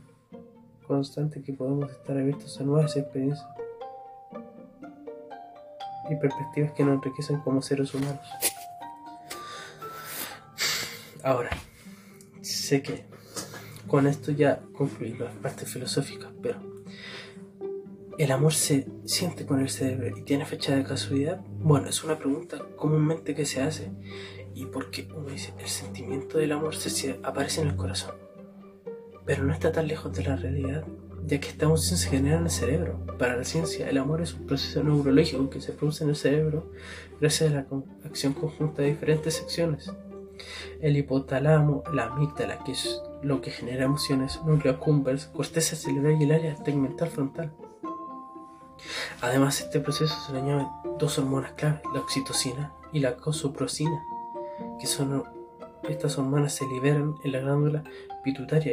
constante 0.88 1.40
que 1.40 1.52
podemos 1.52 1.88
estar 1.92 2.18
abiertos 2.18 2.60
a 2.60 2.64
nuevas 2.64 2.96
experiencias 2.96 3.46
y 6.10 6.16
perspectivas 6.16 6.72
que 6.72 6.84
nos 6.84 6.96
enriquecen 6.96 7.40
como 7.40 7.62
seres 7.62 7.94
humanos. 7.94 8.26
Ahora, 11.22 11.50
sé 12.40 12.82
que 12.82 13.04
con 13.86 14.06
esto 14.06 14.32
ya 14.32 14.60
concluí 14.74 15.14
las 15.14 15.34
partes 15.34 15.72
filosóficas, 15.72 16.30
pero 16.42 16.58
¿el 18.18 18.30
amor 18.30 18.52
se 18.54 18.86
siente 19.04 19.46
con 19.46 19.60
el 19.60 19.70
cerebro 19.70 20.16
y 20.16 20.22
tiene 20.22 20.44
fecha 20.44 20.76
de 20.76 20.84
casualidad? 20.84 21.40
Bueno, 21.60 21.88
es 21.88 22.04
una 22.04 22.18
pregunta 22.18 22.64
comúnmente 22.76 23.34
que 23.34 23.46
se 23.46 23.62
hace 23.62 23.90
y 24.54 24.66
porque 24.66 25.08
uno 25.14 25.28
dice, 25.28 25.54
el 25.58 25.68
sentimiento 25.68 26.38
del 26.38 26.52
amor 26.52 26.76
se 26.76 27.18
aparece 27.22 27.62
en 27.62 27.68
el 27.68 27.76
corazón, 27.76 28.14
pero 29.24 29.44
no 29.44 29.52
está 29.52 29.72
tan 29.72 29.86
lejos 29.86 30.12
de 30.12 30.24
la 30.24 30.36
realidad 30.36 30.84
ya 31.26 31.40
que 31.40 31.48
esta 31.48 31.66
emoción 31.66 31.98
se 31.98 32.08
genera 32.08 32.38
en 32.38 32.44
el 32.44 32.50
cerebro. 32.50 33.04
Para 33.18 33.36
la 33.36 33.44
ciencia, 33.44 33.88
el 33.88 33.98
amor 33.98 34.20
es 34.22 34.34
un 34.34 34.46
proceso 34.46 34.82
neurológico 34.82 35.50
que 35.50 35.60
se 35.60 35.72
produce 35.72 36.04
en 36.04 36.10
el 36.10 36.16
cerebro 36.16 36.70
gracias 37.20 37.50
a 37.50 37.54
la 37.54 37.66
acción 38.04 38.32
conjunta 38.32 38.82
de 38.82 38.88
diferentes 38.88 39.34
secciones. 39.34 39.92
El 40.80 40.96
hipotálamo, 40.96 41.82
la 41.92 42.04
amígdala, 42.04 42.62
que 42.64 42.72
es 42.72 43.02
lo 43.22 43.40
que 43.40 43.50
genera 43.50 43.84
emociones, 43.84 44.40
núcleo 44.44 44.74
accumbens, 44.74 45.26
corteza 45.26 45.74
cerebral 45.74 46.16
y 46.20 46.24
el 46.24 46.32
área 46.32 46.54
tegmental 46.54 47.08
frontal. 47.08 47.52
Además, 49.20 49.60
este 49.60 49.80
proceso 49.80 50.14
se 50.26 50.32
le 50.32 50.38
añaden 50.38 50.68
dos 50.98 51.18
hormonas 51.18 51.52
clave, 51.52 51.82
la 51.92 52.00
oxitocina 52.00 52.72
y 52.92 53.00
la 53.00 53.16
cosoprocina, 53.16 54.00
que 54.78 54.86
son 54.86 55.24
estas 55.88 56.18
hormonas 56.18 56.54
se 56.54 56.66
liberan 56.66 57.14
en 57.24 57.32
la 57.32 57.40
glándula 57.40 57.84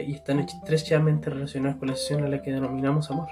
y 0.06 0.14
están 0.14 0.40
estrechamente 0.40 1.30
relacionadas 1.30 1.78
con 1.78 1.90
la 1.90 1.96
sesión 1.96 2.24
a 2.24 2.30
la 2.30 2.42
que 2.42 2.52
denominamos 2.52 3.10
amor. 3.12 3.30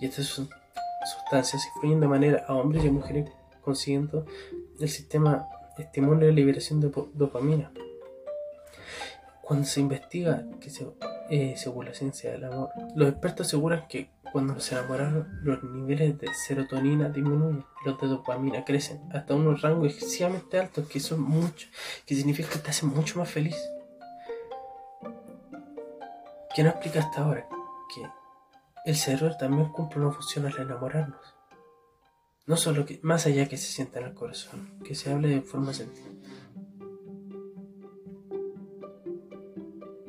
Y 0.00 0.06
estas 0.06 0.26
sustancias 0.26 1.66
influyen 1.74 2.00
de 2.00 2.08
manera 2.08 2.44
a 2.46 2.54
hombres 2.54 2.84
y 2.84 2.90
mujeres 2.90 3.30
consiguiendo 3.62 4.26
el 4.80 4.88
sistema 4.88 5.48
estimula 5.78 6.26
la 6.26 6.32
liberación 6.32 6.80
de 6.80 6.92
dopamina. 7.14 7.70
Cuando 9.42 9.66
se 9.66 9.80
investiga, 9.80 10.44
que 10.60 10.70
se, 10.70 10.86
eh, 11.30 11.54
según 11.56 11.86
la 11.86 11.94
ciencia 11.94 12.32
del 12.32 12.44
amor, 12.44 12.70
los 12.94 13.08
expertos 13.08 13.46
aseguran 13.46 13.86
que 13.88 14.10
cuando 14.32 14.58
se 14.58 14.74
enamoran 14.74 15.40
los 15.44 15.62
niveles 15.62 16.18
de 16.18 16.28
serotonina 16.34 17.08
disminuyen, 17.08 17.64
los 17.84 18.00
de 18.00 18.06
dopamina 18.08 18.64
crecen 18.64 19.00
hasta 19.12 19.34
unos 19.34 19.62
rangos 19.62 19.92
excesivamente 19.92 20.58
altos 20.58 20.88
que 20.88 20.98
son 20.98 21.20
mucho, 21.20 21.68
que 22.06 22.14
significa 22.14 22.48
que 22.48 22.58
te 22.58 22.70
hacen 22.70 22.88
mucho 22.88 23.18
más 23.18 23.30
feliz. 23.30 23.56
¿Qué 26.54 26.62
nos 26.62 26.74
explica 26.74 27.00
hasta 27.00 27.24
ahora? 27.24 27.48
Que 27.92 28.06
el 28.84 28.94
cerebro 28.94 29.36
también 29.36 29.70
cumple 29.70 30.00
una 30.00 30.12
función 30.12 30.46
al 30.46 30.56
enamorarnos. 30.56 31.34
No 32.46 32.56
solo 32.56 32.86
que, 32.86 33.00
más 33.02 33.26
allá 33.26 33.48
que 33.48 33.56
se 33.56 33.72
sienta 33.72 33.98
en 33.98 34.06
el 34.06 34.14
corazón, 34.14 34.78
que 34.84 34.94
se 34.94 35.12
hable 35.12 35.30
de 35.30 35.40
forma 35.40 35.74
sentida. 35.74 36.06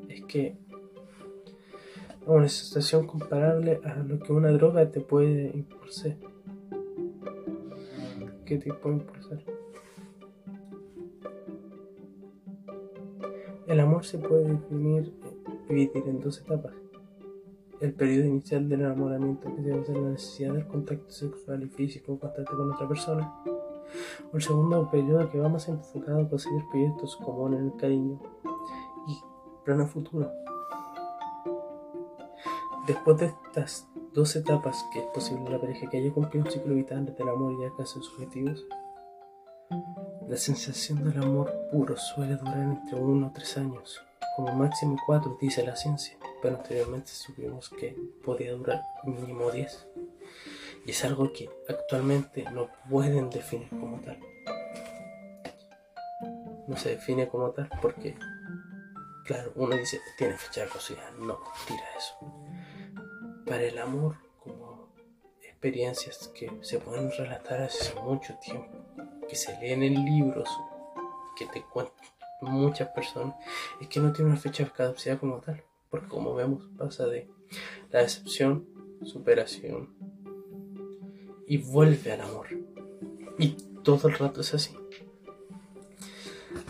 Es 0.08 0.22
que 0.26 0.56
una 2.28 2.48
sensación 2.48 3.08
comparable 3.08 3.82
a 3.84 3.96
lo 3.96 4.20
que 4.20 4.32
una 4.32 4.52
droga 4.52 4.92
te 4.92 5.02
puede 5.02 5.50
impulsar. 5.52 6.16
¿Qué 8.46 8.60
te 8.60 8.72
puede 8.72 8.98
impulsar? 8.98 9.44
El 13.66 13.80
amor 13.80 14.06
se 14.06 14.20
puede 14.20 14.48
definir 14.48 15.12
dividir 15.68 16.04
en 16.08 16.20
dos 16.20 16.40
etapas. 16.40 16.74
El 17.82 17.94
periodo 17.94 18.28
inicial 18.28 18.70
del 18.70 18.82
enamoramiento 18.82 19.54
que 19.54 19.62
se 19.62 19.72
basa 19.72 19.92
en 19.92 20.04
la 20.04 20.10
necesidad 20.12 20.54
del 20.54 20.68
contacto 20.68 21.12
sexual 21.12 21.64
y 21.64 21.68
físico 21.68 22.18
constante 22.18 22.52
con 22.54 22.72
otra 22.72 22.88
persona 22.88 23.36
El 24.34 24.42
segundo 24.42 24.90
periodo 24.90 25.30
que 25.30 25.40
va 25.40 25.50
más 25.50 25.68
enfocado 25.68 26.22
a 26.22 26.30
conseguir 26.30 26.64
proyectos 26.70 27.16
comunes 27.18 27.60
en 27.60 27.66
el 27.68 27.76
cariño 27.76 28.20
y 29.08 29.18
plano 29.64 29.88
futuro. 29.88 30.32
Después 32.88 33.18
de 33.18 33.26
estas 33.26 33.88
dos 34.14 34.36
etapas 34.36 34.86
que 34.94 35.00
es 35.00 35.06
posible 35.08 35.50
la 35.50 35.60
pareja 35.60 35.90
que 35.90 35.98
haya 35.98 36.14
cumplido 36.14 36.46
un 36.46 36.52
ciclo 36.52 36.76
vital 36.76 37.06
del 37.06 37.30
amor 37.30 37.54
y 37.60 37.66
alcance 37.66 37.94
sus 37.94 38.14
objetivos, 38.14 38.66
la 40.28 40.38
sensación 40.38 41.04
del 41.04 41.22
amor 41.22 41.52
puro 41.72 41.98
suele 41.98 42.36
durar 42.36 42.60
entre 42.60 43.00
uno 43.00 43.28
o 43.28 43.32
tres 43.32 43.58
años, 43.58 44.05
como 44.36 44.54
máximo 44.54 44.98
cuatro, 45.06 45.38
dice 45.40 45.66
la 45.66 45.76
ciencia, 45.76 46.18
pero 46.42 46.58
anteriormente 46.58 47.10
supimos 47.10 47.70
que 47.70 47.96
podía 48.24 48.54
durar 48.54 48.82
mínimo 49.04 49.50
diez. 49.52 49.88
Y 50.86 50.92
es 50.92 51.04
algo 51.06 51.32
que 51.34 51.50
actualmente 51.68 52.44
no 52.52 52.70
pueden 52.90 53.30
definir 53.30 53.70
como 53.70 54.00
tal. 54.02 54.20
No 56.68 56.76
se 56.78 56.90
define 56.90 57.28
como 57.28 57.52
tal 57.52 57.70
porque, 57.82 58.16
claro, 59.26 59.52
uno 59.56 59.76
dice, 59.76 60.00
tiene 60.18 60.38
fecha 60.38 60.62
de 60.62 60.68
caducidad. 60.68 61.12
No, 61.14 61.40
tira 61.68 61.84
eso. 61.98 62.16
Para 63.46 63.64
el 63.64 63.78
amor, 63.78 64.18
como 64.44 64.90
experiencias 65.42 66.28
que 66.36 66.52
se 66.62 66.80
pueden 66.80 67.12
relatar 67.12 67.62
hace 67.62 68.00
mucho 68.02 68.36
tiempo, 68.36 68.78
que 69.28 69.36
se 69.36 69.58
leen 69.60 69.82
en 69.82 70.06
libros, 70.06 70.50
que 71.36 71.46
te 71.48 71.64
cuentan 71.64 72.06
muchas 72.42 72.90
personas, 72.90 73.36
es 73.82 73.88
que 73.88 74.00
no 74.00 74.12
tiene 74.14 74.32
una 74.32 74.40
fecha 74.40 74.64
de 74.64 74.72
caducidad 74.72 75.20
como 75.20 75.40
tal. 75.40 75.64
Porque 75.90 76.08
como 76.08 76.36
vemos, 76.36 76.70
pasa 76.78 77.06
de 77.08 77.30
la 77.92 78.02
decepción, 78.02 78.68
superación, 79.04 79.90
y 81.48 81.58
vuelve 81.58 82.12
al 82.12 82.22
amor. 82.22 82.48
Y 83.38 83.50
todo 83.84 84.08
el 84.08 84.16
rato 84.16 84.42
es 84.42 84.54
así. 84.54 84.76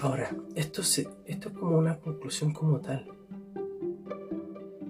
Ahora, 0.01 0.35
esto, 0.55 0.81
esto 0.81 1.49
es 1.49 1.57
como 1.57 1.77
una 1.77 1.99
conclusión 1.99 2.53
como 2.53 2.81
tal. 2.81 3.07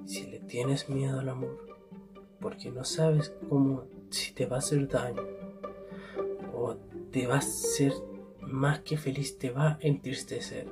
Si 0.06 0.26
le 0.28 0.40
tienes 0.40 0.90
miedo 0.90 1.20
al 1.20 1.30
amor, 1.30 1.66
porque 2.40 2.72
no 2.72 2.84
sabes 2.84 3.34
cómo, 3.50 3.86
si 4.10 4.34
te 4.34 4.46
va 4.46 4.58
a 4.58 4.60
hacer 4.60 4.88
daño, 4.88 5.22
o 6.54 6.76
te 7.12 7.28
va 7.28 7.38
a 7.38 7.42
ser 7.42 7.94
más 8.48 8.80
que 8.80 8.98
feliz, 8.98 9.38
te 9.38 9.52
va 9.52 9.72
a 9.72 9.78
entristecer, 9.82 10.68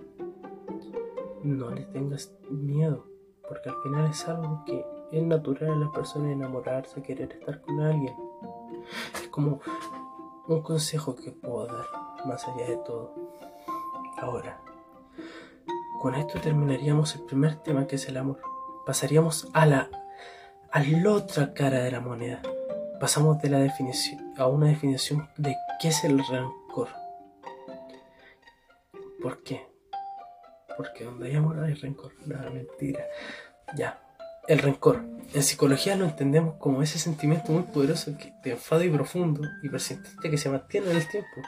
no 1.44 1.72
le 1.72 1.86
tengas 1.86 2.34
miedo, 2.50 3.06
porque 3.48 3.70
al 3.70 3.76
final 3.84 4.10
es 4.10 4.28
algo 4.28 4.64
que 4.66 4.86
es 5.12 5.24
natural 5.24 5.74
en 5.74 5.82
la 5.82 5.92
persona 5.92 6.32
enamorarse, 6.32 7.02
querer 7.02 7.32
estar 7.34 7.62
con 7.62 7.80
alguien. 7.82 8.16
Es 9.14 9.28
como 9.30 9.60
un 10.48 10.62
consejo 10.62 11.16
que 11.16 11.32
puedo 11.32 11.68
dar, 11.68 11.86
más 12.26 12.48
allá 12.48 12.66
de 12.68 12.78
todo. 12.78 13.14
Ahora, 14.18 14.60
con 16.02 16.16
esto 16.16 16.40
terminaríamos 16.40 17.16
el 17.16 17.22
primer 17.24 17.56
tema 17.56 17.88
que 17.88 17.98
es 17.98 18.08
el 18.08 18.18
amor. 18.18 18.40
Pasaríamos 18.86 19.48
a 19.54 19.66
la, 19.66 19.90
a 20.72 20.84
la 20.84 21.12
otra 21.12 21.54
cara 21.54 21.80
de 21.80 21.92
la 21.92 22.00
moneda. 22.00 22.42
Pasamos 23.00 23.42
de 23.42 23.50
la 23.50 23.60
definición 23.60 24.34
a 24.38 24.48
una 24.48 24.68
definición 24.68 25.30
de 25.38 25.56
qué 25.80 25.90
es 25.90 26.04
el 26.04 26.20
rencor. 26.26 27.03
¿Por 29.24 29.42
qué? 29.42 29.66
Porque 30.76 31.06
donde 31.06 31.30
hay 31.30 31.36
amor 31.36 31.58
hay 31.64 31.76
rencor. 31.76 32.12
No, 32.26 32.38
mentira. 32.52 33.06
Ya, 33.74 34.04
el 34.50 34.60
rencor. 34.60 35.02
En 35.34 35.44
psicología 35.44 35.96
lo 35.96 36.04
entendemos 36.04 36.56
como 36.56 36.84
ese 36.84 37.00
sentimiento 37.00 37.54
muy 37.54 37.64
poderoso 37.64 38.12
de 38.12 38.52
enfado 38.52 38.84
y 38.84 38.90
profundo 38.90 39.42
y 39.64 39.70
persistente 39.70 40.30
que 40.30 40.38
se 40.38 40.50
mantiene 40.50 40.92
en 40.92 40.98
el 40.98 41.08
tiempo. 41.08 41.42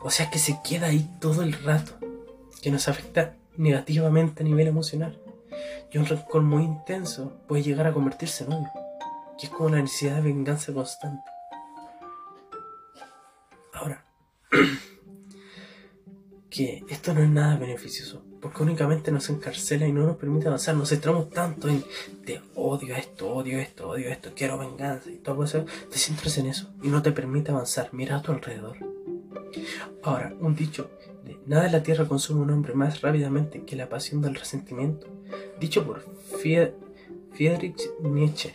O 0.00 0.10
sea 0.10 0.30
que 0.30 0.38
se 0.38 0.58
queda 0.64 0.86
ahí 0.86 1.06
todo 1.20 1.42
el 1.42 1.52
rato, 1.52 1.98
que 2.62 2.70
nos 2.70 2.88
afecta 2.88 3.36
negativamente 3.58 4.42
a 4.42 4.46
nivel 4.46 4.66
emocional. 4.66 5.20
Y 5.92 5.98
un 5.98 6.06
rencor 6.06 6.40
muy 6.42 6.64
intenso 6.64 7.38
puede 7.46 7.62
llegar 7.62 7.86
a 7.86 7.92
convertirse 7.92 8.44
en 8.44 8.54
odio, 8.54 8.70
que 9.38 9.46
es 9.46 9.52
como 9.52 9.68
una 9.68 9.82
necesidad 9.82 10.16
de 10.16 10.22
venganza 10.22 10.72
constante. 10.72 11.30
Ahora, 13.74 14.06
que 16.56 16.84
esto 16.88 17.12
no 17.12 17.20
es 17.20 17.28
nada 17.28 17.56
beneficioso 17.56 18.22
porque 18.40 18.62
únicamente 18.62 19.10
nos 19.10 19.28
encarcela 19.28 19.88
y 19.88 19.92
no 19.92 20.06
nos 20.06 20.16
permite 20.16 20.46
avanzar. 20.46 20.76
Nos 20.76 20.90
centramos 20.90 21.30
tanto 21.30 21.68
en 21.68 21.84
te 22.24 22.40
odio 22.54 22.94
esto, 22.94 23.28
odio 23.28 23.58
esto, 23.58 23.88
odio 23.88 24.08
esto, 24.08 24.30
quiero 24.36 24.56
venganza 24.56 25.10
y 25.10 25.16
todo 25.16 25.42
eso. 25.44 25.66
Te 25.90 25.98
centras 25.98 26.38
en 26.38 26.46
eso 26.46 26.72
y 26.80 26.88
no 26.88 27.02
te 27.02 27.12
permite 27.12 27.50
avanzar. 27.50 27.90
Mira 27.92 28.16
a 28.16 28.22
tu 28.22 28.32
alrededor. 28.32 28.76
Ahora, 30.02 30.32
un 30.38 30.54
dicho 30.54 30.90
de 31.24 31.38
nada 31.46 31.66
en 31.66 31.72
la 31.72 31.82
tierra 31.82 32.06
consume 32.06 32.42
un 32.42 32.50
hombre 32.50 32.72
más 32.74 33.00
rápidamente 33.00 33.64
que 33.64 33.76
la 33.76 33.88
pasión 33.88 34.22
del 34.22 34.36
resentimiento. 34.36 35.08
Dicho 35.58 35.84
por 35.84 36.04
Friedrich 36.40 37.90
Nietzsche. 38.00 38.54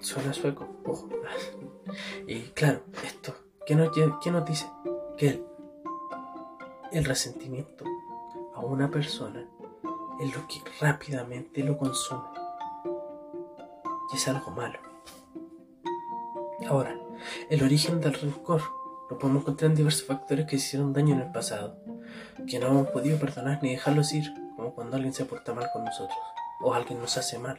Suena 0.00 0.32
sueco, 0.32 0.80
ojo. 0.84 1.10
Y 2.26 2.40
claro, 2.54 2.82
esto, 3.04 3.36
¿qué 3.64 3.76
nos, 3.76 3.90
qué 3.92 4.30
nos 4.30 4.44
dice? 4.44 4.66
Que 5.16 5.40
resentimiento 7.04 7.84
a 8.54 8.60
una 8.60 8.90
persona 8.90 9.46
es 10.20 10.34
lo 10.34 10.46
que 10.48 10.62
rápidamente 10.80 11.62
lo 11.62 11.76
consume. 11.76 12.22
Y 14.12 14.16
es 14.16 14.28
algo 14.28 14.50
malo. 14.50 14.78
Ahora, 16.68 16.96
el 17.50 17.62
origen 17.62 18.00
del 18.00 18.14
rencor 18.14 18.62
lo 19.10 19.18
podemos 19.18 19.42
encontrar 19.42 19.70
en 19.70 19.76
diversos 19.76 20.06
factores 20.06 20.46
que 20.46 20.56
hicieron 20.56 20.92
daño 20.92 21.14
en 21.14 21.20
el 21.20 21.32
pasado, 21.32 21.76
que 22.48 22.58
no 22.58 22.68
hemos 22.68 22.88
podido 22.88 23.18
perdonar 23.18 23.62
ni 23.62 23.70
dejarlos 23.70 24.12
ir, 24.12 24.24
como 24.56 24.74
cuando 24.74 24.96
alguien 24.96 25.12
se 25.12 25.24
porta 25.24 25.54
mal 25.54 25.68
con 25.72 25.84
nosotros, 25.84 26.18
o 26.60 26.72
alguien 26.72 26.98
nos 26.98 27.16
hace 27.16 27.38
mal. 27.38 27.58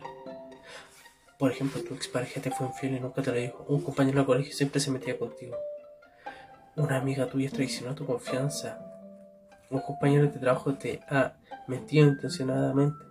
Por 1.38 1.52
ejemplo, 1.52 1.82
tu 1.84 1.94
expareja 1.94 2.42
te 2.42 2.52
fue 2.52 2.68
infiel 2.68 2.96
y 2.96 3.00
nunca 3.00 3.22
te 3.22 3.32
lo 3.32 3.38
dijo, 3.38 3.66
un 3.68 3.82
compañero 3.82 4.22
de 4.22 4.26
colegio 4.26 4.54
siempre 4.54 4.82
se 4.82 4.92
metía 4.92 5.18
contigo, 5.18 5.56
una 6.76 6.98
amiga 6.98 7.28
tuya 7.28 7.50
traicionó 7.50 7.96
tu 7.96 8.06
confianza, 8.06 8.87
un 9.69 9.82
compañero 9.82 10.23
de 10.23 10.39
trabajo 10.39 10.75
te 10.75 11.01
ha 11.10 11.38
mentido 11.67 12.08
intencionadamente. 12.08 13.06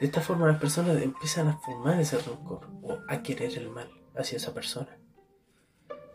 De 0.00 0.06
esta 0.06 0.20
forma 0.20 0.48
las 0.48 0.58
personas 0.58 1.00
empiezan 1.00 1.48
a 1.48 1.56
formar 1.58 2.00
ese 2.00 2.18
rencor 2.18 2.68
o 2.82 2.98
a 3.08 3.22
querer 3.22 3.56
el 3.56 3.70
mal 3.70 3.88
hacia 4.16 4.36
esa 4.36 4.52
persona, 4.52 4.98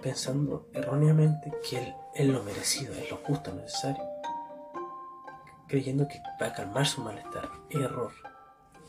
pensando 0.02 0.68
erróneamente 0.74 1.52
que 1.68 1.78
él 1.78 1.94
es 2.14 2.28
lo 2.28 2.44
merecido, 2.44 2.94
es 2.94 3.10
lo 3.10 3.18
justo, 3.18 3.54
necesario, 3.54 4.04
creyendo 5.68 6.08
que 6.08 6.22
va 6.42 6.48
a 6.48 6.54
calmar 6.54 6.86
su 6.86 7.02
malestar. 7.02 7.50
Error, 7.70 8.12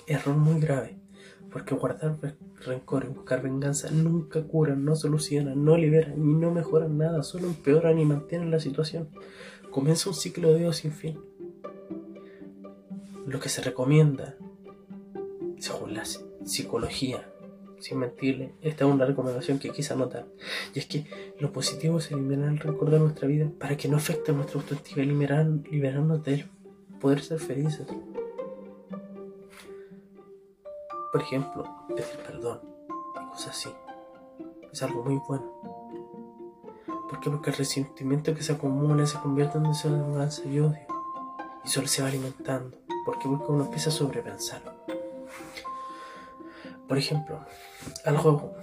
error 0.07 0.37
muy 0.37 0.61
grave, 0.61 0.99
porque 1.51 1.75
guardar 1.75 2.17
rencor 2.65 3.05
y 3.05 3.09
buscar 3.09 3.43
venganza 3.43 3.91
nunca 3.91 4.43
curan, 4.43 4.85
no 4.85 4.97
solucionan, 4.97 5.65
no 5.65 5.77
liberan 5.77 6.15
y 6.19 6.35
no 6.35 6.51
mejoran 6.51 6.99
nada, 6.99 7.23
solo 7.23 7.47
empeoran 7.47 7.99
y 7.99 8.05
mantienen 8.05 8.51
la 8.51 8.61
situación 8.61 9.11
comienza 9.77 10.09
un 10.09 10.15
ciclo 10.15 10.49
de 10.49 10.55
odio 10.55 10.73
sin 10.73 10.91
fin. 10.91 11.21
Lo 13.27 13.39
que 13.41 13.51
se 13.51 13.61
recomienda, 13.61 14.35
según 15.59 15.93
la 15.93 16.03
psicología, 16.47 17.31
sin 17.79 17.99
mentirle, 17.99 18.55
esta 18.63 18.87
es 18.87 18.91
una 18.91 19.05
recomendación 19.05 19.59
que 19.59 19.69
quise 19.73 19.93
anotar, 19.93 20.25
y 20.73 20.79
es 20.79 20.87
que 20.87 21.05
lo 21.39 21.53
positivo 21.53 21.99
es 21.99 22.11
eliminar 22.11 22.49
el 22.53 22.59
rencor 22.59 22.89
de 22.89 23.01
nuestra 23.01 23.29
vida 23.29 23.53
para 23.59 23.77
que 23.77 23.87
no 23.87 23.99
afecte 23.99 24.33
nuestra 24.33 24.63
autoestima 24.63 25.03
y 25.03 25.09
liberar, 25.09 25.47
liberarnos 25.71 26.25
de 26.25 26.33
él, 26.33 26.47
poder 26.99 27.21
ser 27.21 27.39
felices. 27.39 27.87
Por 31.13 31.21
ejemplo, 31.21 31.67
pedir 31.89 32.07
perdón, 32.27 32.61
cosas 33.31 33.51
así. 33.51 33.69
Es 34.73 34.83
algo 34.83 35.05
muy 35.05 35.21
bueno. 35.29 35.76
¿Por 37.09 37.21
qué? 37.21 37.31
Porque 37.31 37.51
el 37.51 37.57
resentimiento 37.57 38.35
que 38.35 38.43
se 38.43 38.53
acumula 38.53 39.07
se 39.07 39.19
convierte 39.19 39.59
en 39.59 39.65
deseo 39.65 39.93
de 39.93 40.03
venganza 40.03 40.43
y 40.45 40.59
odio. 40.61 40.79
Y 41.65 41.69
solo 41.69 41.87
se 41.87 42.03
va 42.03 42.09
alimentando. 42.09 42.79
¿Por 43.05 43.19
qué? 43.19 43.29
Porque 43.29 43.53
uno 43.53 43.65
empieza 43.65 43.91
a 43.91 43.93
sobrepensar. 43.93 44.63
Por 46.89 46.99
ejemplo, 46.99 47.45
algo 48.05 48.55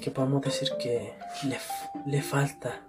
que 0.00 0.10
podemos 0.10 0.42
decir 0.42 0.68
que 0.78 1.14
le, 1.44 1.58
le 2.06 2.22
falta 2.22 2.86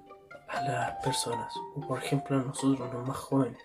a 0.48 0.62
las 0.62 1.04
personas, 1.04 1.54
o 1.76 1.82
por 1.88 1.98
ejemplo 2.04 2.38
a 2.38 2.44
nosotros 2.44 2.94
los 2.94 3.08
más 3.08 3.18
jóvenes, 3.18 3.62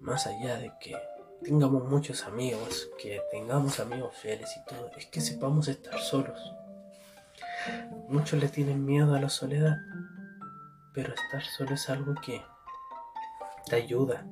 más 0.00 0.26
allá 0.26 0.58
de 0.58 0.72
que 0.80 0.96
tengamos 1.42 1.88
muchos 1.88 2.24
amigos, 2.24 2.90
que 3.00 3.20
tengamos 3.30 3.80
amigos 3.80 4.14
fieles 4.16 4.50
y 4.56 4.64
todo, 4.68 4.90
es 4.96 5.06
que 5.06 5.20
sepamos 5.20 5.68
estar 5.68 5.98
solos. 5.98 6.52
Muchos 8.08 8.40
le 8.40 8.48
tienen 8.48 8.84
miedo 8.84 9.14
a 9.14 9.20
la 9.20 9.28
soledad, 9.28 9.76
pero 10.98 11.14
estar 11.14 11.44
solo 11.44 11.74
es 11.74 11.88
algo 11.90 12.12
que 12.16 12.42
te 13.70 13.76
ayuda. 13.76 14.26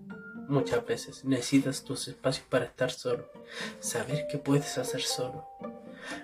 Muchas 0.48 0.84
veces 0.84 1.24
necesitas 1.24 1.84
tus 1.84 2.08
espacios 2.08 2.44
para 2.48 2.64
estar 2.64 2.90
solo, 2.90 3.30
saber 3.78 4.26
qué 4.28 4.38
puedes 4.38 4.76
hacer 4.76 5.02
solo. 5.02 5.46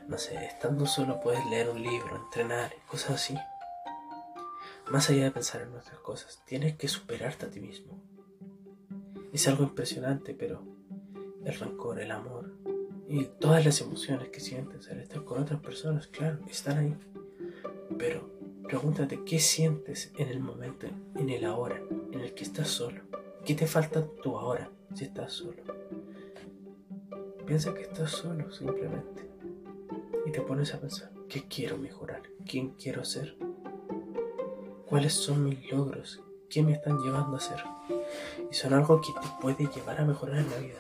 No 0.08 0.18
sé, 0.18 0.44
estando 0.44 0.84
solo 0.86 1.20
puedes 1.20 1.46
leer 1.46 1.70
un 1.70 1.80
libro, 1.80 2.16
entrenar, 2.16 2.74
cosas 2.88 3.12
así. 3.12 3.38
más 4.90 5.08
allá 5.10 5.22
de 5.22 5.30
pensar 5.30 5.62
en 5.62 5.76
otras 5.76 6.00
cosas, 6.00 6.42
tienes 6.44 6.76
que 6.76 6.88
superarte 6.88 7.46
a 7.46 7.50
ti 7.50 7.60
mismo. 7.60 8.02
Es 9.32 9.46
algo 9.46 9.62
impresionante, 9.62 10.34
pero 10.34 10.64
el 11.44 11.54
rencor, 11.54 12.00
el 12.00 12.10
amor 12.10 12.52
y 13.06 13.26
todas 13.26 13.64
las 13.64 13.80
emociones 13.80 14.30
que 14.30 14.40
sientes 14.40 14.90
al 14.90 14.98
estar 14.98 15.22
con 15.24 15.40
otras 15.40 15.60
personas, 15.60 16.08
claro, 16.08 16.40
están 16.50 16.78
ahí. 16.78 16.96
Pero 17.96 18.41
pregúntate 18.72 19.22
qué 19.22 19.38
sientes 19.38 20.10
en 20.16 20.30
el 20.30 20.40
momento, 20.40 20.86
en 21.16 21.28
el 21.28 21.44
ahora, 21.44 21.78
en 22.10 22.20
el 22.20 22.32
que 22.32 22.42
estás 22.42 22.68
solo. 22.68 23.02
¿Qué 23.44 23.54
te 23.54 23.66
falta 23.66 24.02
tú 24.22 24.38
ahora 24.38 24.70
si 24.94 25.04
estás 25.04 25.30
solo? 25.34 25.62
Piensa 27.44 27.74
que 27.74 27.82
estás 27.82 28.12
solo 28.12 28.50
simplemente. 28.50 29.28
Y 30.24 30.30
te 30.32 30.40
pones 30.40 30.72
a 30.72 30.80
pensar, 30.80 31.12
¿qué 31.28 31.46
quiero 31.46 31.76
mejorar? 31.76 32.22
¿Quién 32.48 32.70
quiero 32.70 33.04
ser? 33.04 33.36
¿Cuáles 34.86 35.12
son 35.12 35.44
mis 35.44 35.70
logros? 35.70 36.22
¿Qué 36.48 36.62
me 36.62 36.72
están 36.72 36.98
llevando 37.02 37.36
a 37.36 37.40
ser? 37.40 37.62
Y 38.50 38.54
son 38.54 38.72
algo 38.72 39.02
que 39.02 39.12
te 39.12 39.28
puede 39.38 39.68
llevar 39.70 40.00
a 40.00 40.06
mejorar 40.06 40.38
en 40.38 40.50
la 40.50 40.56
vida. 40.56 40.78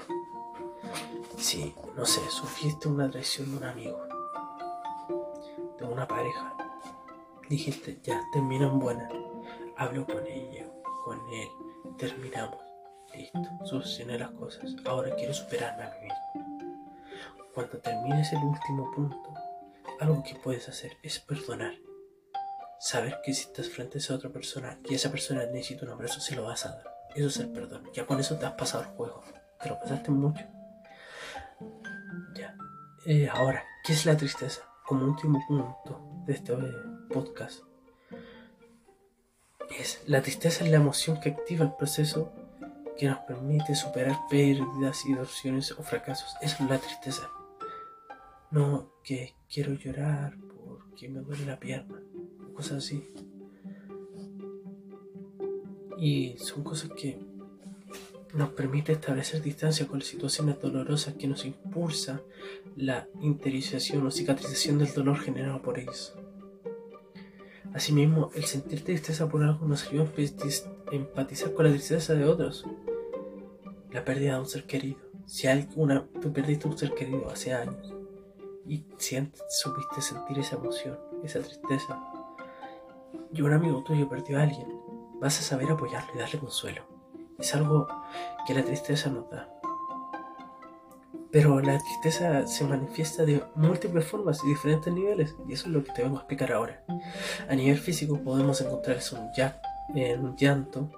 Si, 1.36 1.74
no 1.94 2.06
sé, 2.06 2.22
sufriste 2.30 2.88
una 2.88 3.10
traición 3.10 3.50
de 3.50 3.56
un 3.58 3.64
amigo, 3.64 4.00
de 5.78 5.84
una 5.84 6.08
pareja, 6.08 6.56
dijiste, 7.52 8.00
ya, 8.02 8.18
termino 8.32 8.66
en 8.66 8.78
buena, 8.78 9.08
hablo 9.76 10.06
con 10.06 10.26
ella, 10.26 10.66
con 11.04 11.18
él, 11.28 11.48
terminamos, 11.98 12.58
listo, 13.14 13.40
solucioné 13.64 14.18
las 14.18 14.30
cosas, 14.30 14.74
ahora 14.86 15.14
quiero 15.16 15.34
superarme 15.34 15.84
a 15.84 15.90
mí 15.90 16.08
mismo. 16.08 16.82
Cuando 17.54 17.78
termines 17.78 18.32
el 18.32 18.42
último 18.42 18.90
punto, 18.92 19.34
algo 20.00 20.22
que 20.22 20.34
puedes 20.36 20.66
hacer 20.70 20.96
es 21.02 21.20
perdonar. 21.20 21.74
Saber 22.80 23.20
que 23.22 23.34
si 23.34 23.42
estás 23.42 23.68
frente 23.68 23.98
a 23.98 24.00
esa 24.00 24.14
otra 24.14 24.30
persona 24.30 24.78
y 24.88 24.94
esa 24.94 25.10
persona 25.10 25.44
necesita 25.44 25.84
un 25.84 25.92
abrazo, 25.92 26.20
se 26.20 26.34
lo 26.34 26.44
vas 26.44 26.64
a 26.64 26.70
dar. 26.70 26.84
Eso 27.14 27.28
es 27.28 27.36
el 27.36 27.52
perdón. 27.52 27.84
Ya 27.92 28.06
con 28.06 28.18
eso 28.18 28.38
te 28.38 28.46
has 28.46 28.54
pasado 28.54 28.84
el 28.84 28.88
juego. 28.96 29.22
Te 29.62 29.68
lo 29.68 29.78
pasaste 29.78 30.10
mucho. 30.10 30.42
Ya. 32.34 32.56
Eh, 33.04 33.28
ahora, 33.28 33.62
¿qué 33.84 33.92
es 33.92 34.06
la 34.06 34.16
tristeza? 34.16 34.62
Como 34.86 35.04
último 35.04 35.44
punto 35.46 36.24
de 36.26 36.32
este 36.32 36.52
podcast. 37.12 37.62
Es 39.78 40.02
la 40.06 40.22
tristeza 40.22 40.64
es 40.64 40.70
la 40.70 40.76
emoción 40.76 41.20
que 41.20 41.30
activa 41.30 41.64
el 41.64 41.74
proceso 41.74 42.32
que 42.98 43.06
nos 43.06 43.18
permite 43.20 43.74
superar 43.74 44.16
pérdidas 44.28 45.04
y 45.06 45.14
o 45.14 45.82
fracasos. 45.82 46.34
Es 46.40 46.60
la 46.60 46.78
tristeza. 46.78 47.30
No 48.50 48.92
que 49.02 49.34
quiero 49.50 49.72
llorar 49.72 50.36
porque 50.64 51.08
me 51.08 51.20
duele 51.20 51.46
la 51.46 51.58
pierna. 51.58 52.02
Cosas 52.54 52.78
así. 52.78 53.10
Y 55.98 56.36
son 56.38 56.64
cosas 56.64 56.90
que 56.90 57.18
nos 58.34 58.50
permite 58.50 58.92
establecer 58.92 59.42
distancia 59.42 59.86
con 59.86 59.98
las 59.98 60.08
situaciones 60.08 60.60
dolorosas 60.60 61.14
que 61.14 61.28
nos 61.28 61.44
impulsa 61.44 62.22
la 62.76 63.08
interiorización 63.20 64.06
o 64.06 64.10
cicatrización 64.10 64.78
del 64.78 64.92
dolor 64.92 65.18
generado 65.18 65.60
por 65.62 65.78
ellos. 65.78 66.14
Asimismo, 67.74 68.30
el 68.34 68.44
sentir 68.44 68.84
tristeza 68.84 69.28
por 69.28 69.42
algo 69.42 69.66
nos 69.66 69.86
ayuda 69.88 70.04
a 70.04 70.94
empatizar 70.94 71.52
con 71.54 71.64
la 71.64 71.70
tristeza 71.70 72.14
de 72.14 72.26
otros. 72.26 72.66
La 73.90 74.04
pérdida 74.04 74.34
de 74.34 74.40
un 74.40 74.46
ser 74.46 74.66
querido. 74.66 75.00
Si 75.26 75.46
alguna, 75.46 76.06
tú 76.20 76.32
perdiste 76.32 76.68
un 76.68 76.76
ser 76.76 76.94
querido 76.94 77.30
hace 77.30 77.54
años 77.54 77.94
y 78.66 78.84
sientes, 78.98 79.42
supiste 79.48 80.00
sentir 80.00 80.38
esa 80.38 80.56
emoción, 80.56 80.98
esa 81.24 81.40
tristeza, 81.40 81.98
y 83.32 83.42
un 83.42 83.52
amigo 83.52 83.82
tuyo 83.82 84.08
perdió 84.08 84.38
a 84.38 84.42
alguien, 84.42 84.68
vas 85.20 85.38
a 85.38 85.42
saber 85.42 85.70
apoyarlo 85.70 86.12
y 86.14 86.18
darle 86.18 86.38
consuelo. 86.38 86.82
Es 87.38 87.54
algo 87.54 87.88
que 88.46 88.54
la 88.54 88.62
tristeza 88.62 89.10
nos 89.10 89.30
da. 89.30 89.48
Pero 91.32 91.60
la 91.60 91.78
tristeza 91.78 92.46
se 92.46 92.64
manifiesta 92.64 93.24
de 93.24 93.42
múltiples 93.54 94.04
formas 94.04 94.44
y 94.44 94.48
diferentes 94.48 94.92
niveles, 94.92 95.34
y 95.48 95.54
eso 95.54 95.66
es 95.66 95.72
lo 95.72 95.82
que 95.82 95.90
te 95.92 96.02
vengo 96.02 96.18
a 96.18 96.20
explicar 96.20 96.52
ahora. 96.52 96.84
A 97.48 97.54
nivel 97.54 97.78
físico 97.78 98.22
podemos 98.22 98.60
encontrar 98.60 98.98
eso 98.98 99.16
en 99.94 100.20
un 100.24 100.36
llanto, 100.36 100.90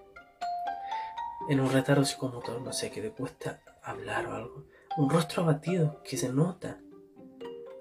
en 1.49 1.61
un 1.61 1.71
retardo 1.71 2.05
psicomotor, 2.05 2.61
no 2.61 2.73
sé, 2.73 2.91
que 2.91 3.01
te 3.01 3.11
cuesta 3.11 3.61
hablar 3.83 4.27
o 4.27 4.35
algo. 4.35 4.65
Un 4.97 5.09
rostro 5.09 5.45
abatido 5.45 6.03
que 6.03 6.17
se 6.17 6.29
nota. 6.31 6.79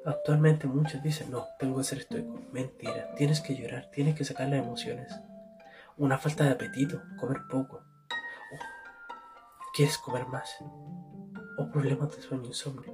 Actualmente 0.06 0.68
muchos 0.68 1.02
dicen, 1.02 1.32
no, 1.32 1.48
tengo 1.58 1.78
que 1.78 1.84
ser 1.86 2.00
estoico. 2.00 2.39
Mentira, 2.52 3.16
tienes 3.16 3.42
que 3.42 3.56
llorar, 3.56 3.89
tienes 3.92 4.16
que 4.16 4.26
sacar 4.26 4.50
las 4.50 4.60
emociones. 4.60 5.12
Una 5.98 6.20
falta 6.20 6.44
de 6.44 6.52
apetito, 6.52 7.02
comer 7.20 7.42
poco. 7.50 7.82
quieres 9.74 9.98
comer 9.98 10.28
más 10.28 10.56
o 11.58 11.70
problemas 11.70 12.16
de 12.16 12.22
sueño 12.22 12.46
insomnio. 12.46 12.94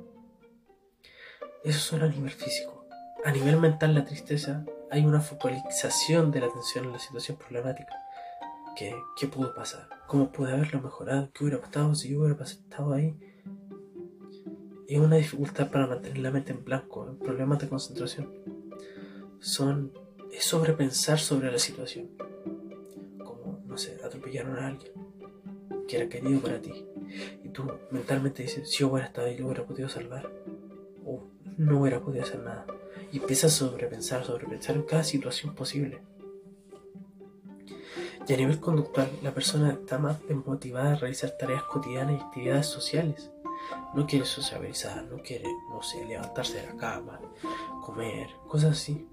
Eso 1.63 1.79
son 1.79 2.03
a 2.03 2.07
nivel 2.07 2.31
físico. 2.31 2.85
A 3.25 3.31
nivel 3.31 3.59
mental, 3.59 3.93
la 3.93 4.05
tristeza, 4.05 4.65
hay 4.89 5.05
una 5.05 5.21
focalización 5.21 6.31
de 6.31 6.41
la 6.41 6.47
atención 6.47 6.85
en 6.85 6.93
la 6.93 6.99
situación 6.99 7.37
problemática. 7.37 7.93
¿Qué, 8.75 8.95
¿Qué 9.17 9.27
pudo 9.27 9.53
pasar? 9.53 9.89
¿Cómo 10.07 10.31
pude 10.31 10.53
haberlo 10.53 10.81
mejorado? 10.81 11.29
¿Qué 11.33 11.43
hubiera 11.43 11.61
pasado 11.61 11.93
si 11.95 12.15
hubiera 12.15 12.41
estado 12.43 12.93
ahí? 12.93 13.17
Es 14.87 14.97
una 14.97 15.17
dificultad 15.17 15.69
para 15.69 15.87
mantener 15.87 16.17
la 16.19 16.31
mente 16.31 16.51
en 16.51 16.63
blanco, 16.63 17.07
en 17.07 17.19
problemas 17.19 17.59
de 17.59 17.69
concentración. 17.69 18.33
Son, 19.39 19.91
es 20.31 20.45
sobrepensar 20.45 21.19
sobre 21.19 21.51
la 21.51 21.59
situación. 21.59 22.09
Como, 23.23 23.61
no 23.65 23.77
sé, 23.77 23.99
atropellaron 24.03 24.57
a 24.57 24.67
alguien 24.67 25.08
que 25.89 25.97
era 25.97 26.07
querido 26.07 26.39
para 26.39 26.61
ti 26.61 26.85
y 27.43 27.49
tú 27.49 27.63
mentalmente 27.89 28.43
dices, 28.43 28.69
si 28.69 28.77
yo 28.77 28.89
hubiera 28.89 29.07
estado 29.07 29.27
ahí, 29.27 29.37
lo 29.37 29.47
hubiera 29.47 29.65
podido 29.65 29.89
salvar. 29.89 30.31
O 31.03 31.27
no 31.57 31.81
hubiera 31.81 31.99
podido 31.99 32.23
hacer 32.23 32.39
nada. 32.39 32.65
Y 33.11 33.17
empiezas 33.17 33.53
a 33.53 33.57
sobrepensar, 33.57 34.23
sobrepensar 34.23 34.75
en 34.75 34.83
cada 34.83 35.03
situación 35.03 35.55
posible. 35.55 36.01
Y 38.27 38.33
a 38.33 38.37
nivel 38.37 38.59
conductual, 38.59 39.09
la 39.23 39.33
persona 39.33 39.71
está 39.71 39.97
más 39.97 40.21
desmotivada 40.27 40.93
a 40.93 40.95
realizar 40.95 41.31
tareas 41.31 41.63
cotidianas 41.63 42.19
y 42.19 42.23
actividades 42.23 42.67
sociales. 42.67 43.31
No 43.95 44.05
quiere 44.05 44.25
socializar, 44.25 45.03
no 45.05 45.17
quiere, 45.23 45.45
no 45.71 45.81
sé, 45.81 46.05
levantarse 46.05 46.61
de 46.61 46.67
la 46.67 46.77
cama, 46.77 47.19
comer, 47.83 48.27
cosas 48.47 48.73
así. 48.73 49.07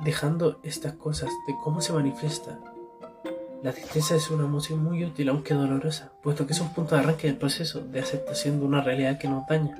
Dejando 0.00 0.58
estas 0.64 0.94
cosas 0.94 1.30
de 1.46 1.54
cómo 1.62 1.80
se 1.80 1.92
manifiesta 1.92 2.58
la 3.62 3.72
tristeza 3.72 4.16
es 4.16 4.30
una 4.30 4.44
emoción 4.44 4.82
muy 4.82 5.04
útil, 5.04 5.28
aunque 5.28 5.52
dolorosa, 5.52 6.12
puesto 6.22 6.46
que 6.46 6.54
es 6.54 6.60
un 6.60 6.72
punto 6.72 6.94
de 6.94 7.02
arranque 7.02 7.26
del 7.26 7.36
proceso 7.36 7.80
de 7.80 8.00
aceptación 8.00 8.58
de 8.58 8.64
una 8.64 8.80
realidad 8.80 9.18
que 9.18 9.28
nos 9.28 9.46
daña. 9.46 9.78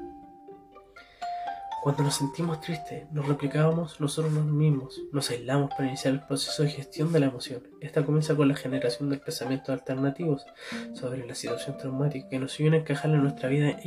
Cuando 1.83 2.03
nos 2.03 2.17
sentimos 2.17 2.61
tristes, 2.61 3.11
nos 3.11 3.27
replicábamos 3.27 3.99
nosotros 3.99 4.35
mismos, 4.35 5.01
nos 5.13 5.31
aislamos 5.31 5.71
para 5.71 5.89
iniciar 5.89 6.13
el 6.13 6.21
proceso 6.21 6.63
de 6.63 6.69
gestión 6.69 7.11
de 7.11 7.21
la 7.21 7.27
emoción. 7.27 7.63
Esta 7.81 8.05
comienza 8.05 8.37
con 8.37 8.49
la 8.49 8.55
generación 8.55 9.09
de 9.09 9.17
pensamientos 9.17 9.71
alternativos 9.71 10.45
sobre 10.93 11.27
la 11.27 11.35
situación 11.35 11.79
traumática 11.79 12.29
que 12.29 12.39
nos 12.39 12.55
ayudan 12.57 12.75
a 12.75 12.79
encajar 12.79 13.11
en 13.13 13.23
nuestra 13.23 13.49
vida 13.49 13.79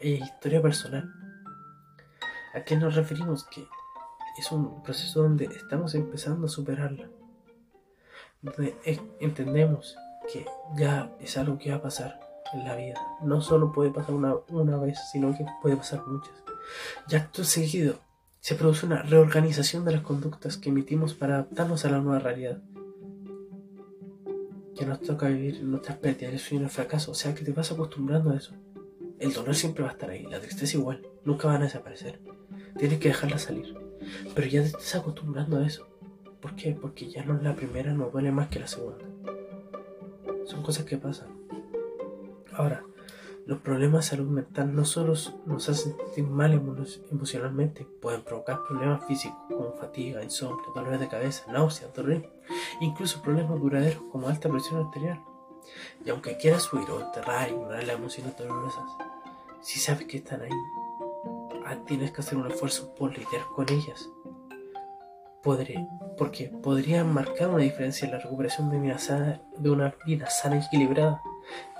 e 0.00 0.08
historia 0.08 0.60
personal. 0.60 1.08
¿A 2.52 2.64
qué 2.64 2.74
nos 2.74 2.96
referimos? 2.96 3.44
Que 3.44 3.64
es 4.36 4.50
un 4.50 4.82
proceso 4.82 5.22
donde 5.22 5.44
estamos 5.44 5.94
empezando 5.94 6.46
a 6.46 6.50
superarla 6.50 7.08
entendemos 9.20 9.96
que 10.32 10.46
ya 10.76 11.14
es 11.20 11.36
algo 11.36 11.58
que 11.58 11.70
va 11.70 11.76
a 11.76 11.82
pasar 11.82 12.20
en 12.52 12.64
la 12.64 12.76
vida. 12.76 13.00
No 13.22 13.40
solo 13.40 13.72
puede 13.72 13.90
pasar 13.90 14.14
una, 14.14 14.34
una 14.48 14.76
vez, 14.76 14.98
sino 15.12 15.36
que 15.36 15.44
puede 15.62 15.76
pasar 15.76 16.06
muchas. 16.06 16.32
Ya 17.08 17.18
acto 17.18 17.44
seguido 17.44 17.98
se 18.40 18.54
produce 18.54 18.86
una 18.86 19.02
reorganización 19.02 19.84
de 19.84 19.92
las 19.92 20.00
conductas 20.00 20.56
que 20.56 20.70
emitimos 20.70 21.12
para 21.14 21.34
adaptarnos 21.34 21.84
a 21.84 21.90
la 21.90 22.00
nueva 22.00 22.20
realidad. 22.20 22.62
Que 24.74 24.86
nos 24.86 25.00
toca 25.02 25.28
vivir 25.28 25.62
nuestras 25.62 25.98
pérdidas, 25.98 26.50
y 26.50 26.56
en 26.56 26.62
el 26.62 26.70
fracaso. 26.70 27.10
O 27.10 27.14
sea 27.14 27.34
que 27.34 27.44
te 27.44 27.52
vas 27.52 27.70
acostumbrando 27.70 28.30
a 28.30 28.36
eso. 28.36 28.54
El 29.18 29.34
dolor 29.34 29.54
siempre 29.54 29.82
va 29.82 29.90
a 29.90 29.92
estar 29.92 30.08
ahí, 30.08 30.24
la 30.24 30.40
tristeza 30.40 30.78
igual, 30.78 31.06
nunca 31.24 31.46
van 31.46 31.60
a 31.60 31.64
desaparecer. 31.64 32.20
Tienes 32.78 32.98
que 32.98 33.08
dejarla 33.08 33.38
salir. 33.38 33.74
Pero 34.34 34.46
ya 34.46 34.62
te 34.62 34.68
estás 34.68 34.94
acostumbrando 34.96 35.58
a 35.58 35.66
eso. 35.66 35.89
¿Por 36.40 36.56
qué? 36.56 36.72
Porque 36.72 37.10
ya 37.10 37.24
no 37.24 37.40
la 37.40 37.54
primera, 37.54 37.92
no 37.92 38.10
duele 38.10 38.32
más 38.32 38.48
que 38.48 38.60
la 38.60 38.66
segunda. 38.66 39.04
Son 40.46 40.62
cosas 40.62 40.86
que 40.86 40.96
pasan. 40.96 41.28
Ahora, 42.54 42.82
los 43.46 43.58
problemas 43.58 44.04
de 44.04 44.10
salud 44.16 44.30
mental 44.30 44.74
no 44.74 44.84
solo 44.84 45.14
nos 45.46 45.68
hacen 45.68 45.96
sentir 45.96 46.24
mal 46.24 46.52
emocionalmente, 47.10 47.84
pueden 47.84 48.22
provocar 48.22 48.62
problemas 48.66 49.04
físicos 49.06 49.38
como 49.48 49.72
fatiga, 49.72 50.22
insomnio, 50.22 50.64
dolores 50.74 51.00
de 51.00 51.08
cabeza, 51.08 51.50
náuseas, 51.52 51.92
dolor, 51.92 52.26
incluso 52.80 53.22
problemas 53.22 53.60
duraderos 53.60 54.02
como 54.10 54.28
alta 54.28 54.48
presión 54.48 54.86
arterial. 54.86 55.20
Y 56.04 56.10
aunque 56.10 56.36
quieras 56.36 56.72
huir 56.72 56.88
o 56.90 57.00
enterrar 57.00 57.50
ignorar 57.50 57.84
las 57.84 57.96
emociones 57.96 58.36
dolorosas, 58.36 58.90
si 59.60 59.78
sabes 59.78 60.06
que 60.06 60.18
están 60.18 60.40
ahí, 60.42 60.50
ah, 61.66 61.76
tienes 61.86 62.12
que 62.12 62.20
hacer 62.22 62.38
un 62.38 62.50
esfuerzo 62.50 62.94
por 62.94 63.10
lidiar 63.10 63.44
con 63.54 63.70
ellas 63.70 64.08
podré, 65.42 65.86
porque 66.18 66.48
podría 66.62 67.04
marcar 67.04 67.48
una 67.48 67.62
diferencia 67.62 68.06
en 68.06 68.12
la 68.12 68.18
recuperación 68.18 68.70
de 68.70 68.76
una, 68.76 68.98
sana, 68.98 69.40
de 69.56 69.70
una 69.70 69.94
vida 70.04 70.28
sana 70.28 70.56
y 70.56 70.60
equilibrada. 70.60 71.22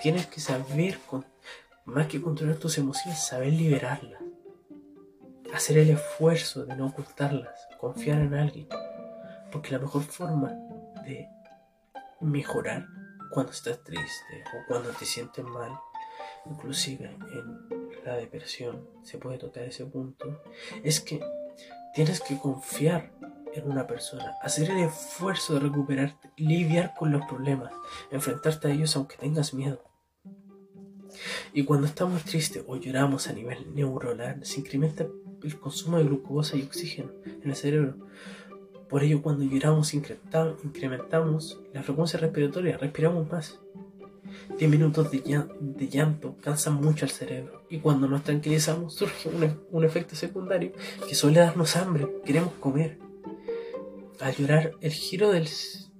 Tienes 0.02 0.26
que 0.26 0.40
saber, 0.40 0.98
con, 1.06 1.24
más 1.84 2.06
que 2.06 2.20
controlar 2.20 2.56
tus 2.56 2.78
emociones, 2.78 3.18
saber 3.18 3.52
liberarlas. 3.52 4.20
Hacer 5.52 5.78
el 5.78 5.90
esfuerzo 5.90 6.64
de 6.64 6.76
no 6.76 6.86
ocultarlas, 6.86 7.68
confiar 7.78 8.20
en 8.20 8.34
alguien. 8.34 8.68
Porque 9.50 9.72
la 9.72 9.80
mejor 9.80 10.02
forma 10.02 10.52
de 11.04 11.28
mejorar 12.20 12.86
cuando 13.30 13.52
estás 13.52 13.82
triste 13.82 14.44
o 14.54 14.66
cuando 14.68 14.90
te 14.90 15.04
sientes 15.04 15.44
mal, 15.44 15.72
inclusive 16.46 17.06
en 17.06 17.68
la 18.04 18.16
depresión, 18.16 18.88
se 19.02 19.18
puede 19.18 19.38
tocar 19.38 19.64
ese 19.64 19.86
punto, 19.86 20.42
es 20.82 21.00
que 21.00 21.20
tienes 21.94 22.20
que 22.20 22.38
confiar 22.38 23.10
en 23.54 23.70
una 23.70 23.86
persona, 23.86 24.34
hacer 24.42 24.70
el 24.70 24.78
esfuerzo 24.78 25.54
de 25.54 25.60
recuperarte, 25.60 26.30
lidiar 26.36 26.94
con 26.98 27.12
los 27.12 27.24
problemas, 27.26 27.72
enfrentarte 28.10 28.68
a 28.68 28.70
ellos 28.70 28.94
aunque 28.96 29.16
tengas 29.16 29.54
miedo. 29.54 29.82
Y 31.52 31.64
cuando 31.64 31.86
estamos 31.86 32.24
tristes 32.24 32.64
o 32.66 32.76
lloramos 32.76 33.28
a 33.28 33.32
nivel 33.32 33.74
neuronal, 33.74 34.44
se 34.44 34.60
incrementa 34.60 35.06
el 35.42 35.58
consumo 35.58 35.98
de 35.98 36.04
glucosa 36.04 36.56
y 36.56 36.62
oxígeno 36.62 37.10
en 37.24 37.50
el 37.50 37.56
cerebro. 37.56 37.96
Por 38.88 39.02
ello, 39.02 39.22
cuando 39.22 39.44
lloramos, 39.44 39.94
incrementamos 39.94 41.60
la 41.72 41.82
frecuencia 41.82 42.18
respiratoria, 42.18 42.76
respiramos 42.76 43.30
más. 43.30 43.58
10 44.58 44.70
minutos 44.70 45.10
de, 45.10 45.88
llanto 45.88 46.36
cansan 46.40 46.74
mucho 46.74 47.04
al 47.04 47.10
cerebro 47.10 47.64
y 47.68 47.78
cuando 47.78 48.06
nos 48.06 48.22
tranquilizamos 48.22 48.94
surge 48.94 49.28
un, 49.28 49.58
un 49.70 49.84
efecto 49.84 50.14
secundario 50.14 50.72
que 51.08 51.14
suele 51.14 51.40
darnos 51.40 51.76
hambre, 51.76 52.08
queremos 52.24 52.52
comer. 52.54 53.09
Al 54.20 54.34
llorar, 54.36 54.72
el 54.80 54.92
giro 54.92 55.30
del, 55.30 55.48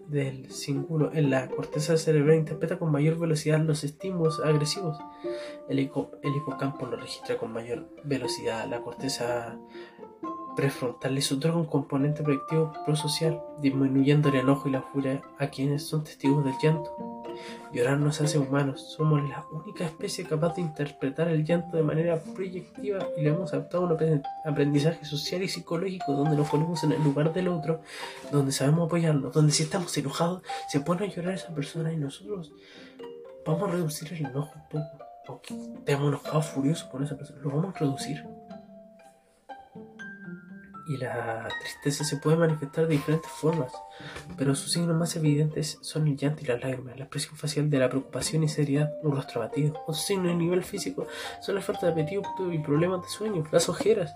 del 0.09 0.51
cíngulo 0.51 1.11
en 1.15 1.31
la 1.31 1.49
corteza 1.49 1.97
cerebral 1.97 2.37
interpreta 2.37 2.79
con 2.79 2.91
mayor 2.91 3.19
velocidad 3.19 3.61
los 3.61 3.83
estímulos 3.85 4.41
agresivos. 4.41 4.99
El, 5.69 5.79
hipocampo 5.79 6.87
lo 6.87 6.97
registra 6.97 7.39
con 7.39 7.53
mayor 7.53 7.89
velocidad. 8.05 8.69
La 8.69 8.83
corteza 8.83 9.59
prefrontal 10.55 11.15
les 11.15 11.33
otorga 11.33 11.57
un 11.57 11.67
componente 11.67 12.23
proyectivo 12.23 12.73
prosocial, 12.85 13.41
disminuyendo 13.61 14.29
el 14.29 14.37
enojo 14.37 14.69
y 14.69 14.73
la 14.73 14.83
furia 14.83 15.23
a 15.39 15.47
quienes 15.47 15.87
son 15.87 16.05
testigos 16.05 16.45
del 16.45 16.55
llanto. 16.63 17.10
Llorar 17.73 17.99
nos 17.99 18.21
hace 18.21 18.39
humanos, 18.39 18.95
somos 18.97 19.23
la 19.29 19.45
única 19.53 19.85
especie 19.85 20.25
capaz 20.25 20.57
de 20.57 20.63
interpretar 20.63 21.29
el 21.29 21.45
llanto 21.45 21.77
de 21.77 21.83
manera 21.83 22.21
proyectiva 22.35 23.07
y 23.17 23.23
le 23.23 23.29
hemos 23.29 23.53
adaptado 23.53 23.85
un 23.85 24.23
aprendizaje 24.45 25.05
social 25.05 25.43
y 25.43 25.49
psicológico 25.49 26.13
donde 26.13 26.37
nos 26.37 26.49
ponemos 26.49 26.83
en 26.83 26.93
el 26.93 27.05
lugar 27.05 27.33
del 27.33 27.49
otro, 27.49 27.81
donde 28.33 28.51
sabemos 28.51 28.87
apoyarnos, 28.87 29.33
donde 29.33 29.53
si 29.53 29.63
estamos 29.63 29.97
enojados 29.97 30.43
se 30.69 30.81
pone 30.81 31.07
a 31.07 31.09
llorar 31.09 31.35
esa 31.35 31.55
persona 31.55 31.93
y 31.93 31.97
nosotros 31.97 32.53
vamos 33.47 33.69
a 33.69 33.73
reducir 33.73 34.13
el 34.13 34.27
enojo 34.27 34.53
un 34.57 34.69
poco. 34.69 35.05
O 35.29 35.41
que 35.41 35.55
estemos 35.55 36.09
enojados 36.09 36.47
furiosos 36.47 36.89
con 36.89 37.05
esa 37.05 37.17
persona, 37.17 37.41
lo 37.41 37.51
vamos 37.51 37.77
a 37.77 37.79
reducir 37.79 38.25
y 40.91 40.97
la 40.97 41.49
tristeza 41.61 42.03
se 42.03 42.17
puede 42.17 42.37
manifestar 42.37 42.89
de 42.89 42.95
diferentes 42.95 43.31
formas, 43.31 43.73
pero 44.37 44.57
sus 44.57 44.73
signos 44.73 44.97
más 44.97 45.15
evidentes 45.15 45.79
son 45.83 46.09
el 46.09 46.17
llanto 46.17 46.43
y 46.43 46.47
las 46.47 46.61
lágrimas, 46.61 46.97
la 46.97 47.05
expresión 47.05 47.37
facial 47.37 47.71
de 47.71 47.79
la 47.79 47.89
preocupación 47.89 48.43
y 48.43 48.49
seriedad, 48.49 48.91
un 49.05 49.15
rostro 49.15 49.41
abatido. 49.41 49.75
Otros 49.83 50.05
signos 50.05 50.33
a 50.33 50.35
nivel 50.35 50.65
físico 50.65 51.07
son 51.41 51.55
la 51.55 51.61
falta 51.61 51.87
de 51.87 51.93
apetito 51.93 52.53
y 52.53 52.59
problemas 52.59 53.03
de 53.03 53.09
sueño, 53.09 53.45
las 53.53 53.69
ojeras. 53.69 54.13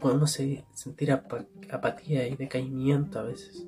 Podemos 0.00 0.30
sentir 0.30 1.12
apatía 1.12 2.26
y 2.26 2.36
decaimiento 2.36 3.18
a 3.18 3.24
veces. 3.24 3.66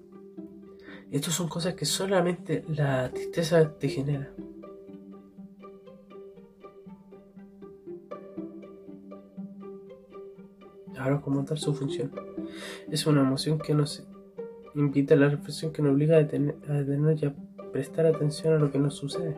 Estas 1.11 1.35
son 1.35 1.49
cosas 1.51 1.75
que 1.75 1.85
solamente 1.85 2.65
la 2.69 3.11
tristeza 3.11 3.71
te 3.79 3.91
genera. 3.91 4.31
Ahora 10.99 11.21
como 11.21 11.45
tal 11.45 11.59
su 11.59 11.75
función. 11.75 12.11
Es 12.91 13.07
una 13.07 13.23
emoción 13.23 13.59
que 13.59 13.75
nos 13.75 14.07
invita 14.75 15.15
a 15.15 15.17
la 15.17 15.29
reflexión 15.29 15.73
que 15.73 15.83
nos 15.83 15.93
obliga 15.93 16.17
a 16.17 16.21
detener, 16.21 16.57
y 17.21 17.27
a 17.27 17.35
prestar 17.73 18.07
atención 18.07 18.55
a 18.55 18.59
lo 18.59 18.71
que 18.71 18.79
nos 18.79 18.95
sucede. 18.95 19.37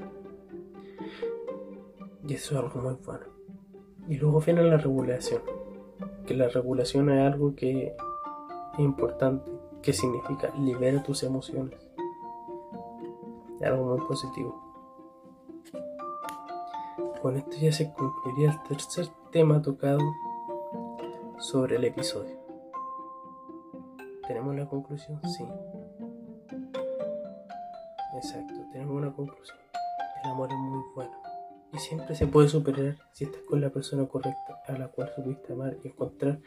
Y 2.27 2.35
eso 2.35 2.55
es 2.55 2.65
algo 2.65 2.81
muy 2.81 2.97
bueno. 3.05 3.25
Y 4.09 4.17
luego 4.17 4.41
viene 4.41 4.63
la 4.63 4.77
regulación. 4.77 5.43
Que 6.27 6.35
la 6.35 6.49
regulación 6.49 7.11
es 7.11 7.33
algo 7.33 7.55
que 7.55 7.89
es 7.89 8.79
importante, 8.79 9.51
que 9.83 9.93
significa 9.93 10.53
libera 10.59 11.03
tus 11.03 11.23
emociones. 11.23 11.79
Es 13.61 13.67
algo 13.67 13.97
muy 13.97 14.07
positivo. 14.07 14.71
Con 17.21 17.37
esto 17.37 17.57
ya 17.61 17.73
se 17.73 17.93
concluiría 17.93 18.53
el 18.53 18.63
tercer 18.63 19.09
tema 19.31 19.61
tocado 19.61 20.01
sobre 21.41 21.77
el 21.77 21.85
episodio. 21.85 22.39
¿Tenemos 24.27 24.55
la 24.55 24.67
conclusión? 24.67 25.21
Sí. 25.23 25.45
Exacto, 28.15 28.55
tenemos 28.71 28.95
una 28.95 29.13
conclusión. 29.13 29.59
El 30.23 30.31
amor 30.31 30.51
es 30.51 30.59
muy 30.59 30.83
bueno. 30.95 31.13
Y 31.73 31.79
siempre 31.79 32.15
se 32.15 32.27
puede 32.27 32.49
superar 32.49 32.99
si 33.13 33.25
estás 33.25 33.41
con 33.43 33.61
la 33.61 33.71
persona 33.71 34.07
correcta 34.07 34.61
a 34.67 34.73
la 34.73 34.89
cual 34.89 35.11
supiste 35.15 35.55
amar 35.55 35.77
y 35.83 35.89
encontrar 35.89 36.41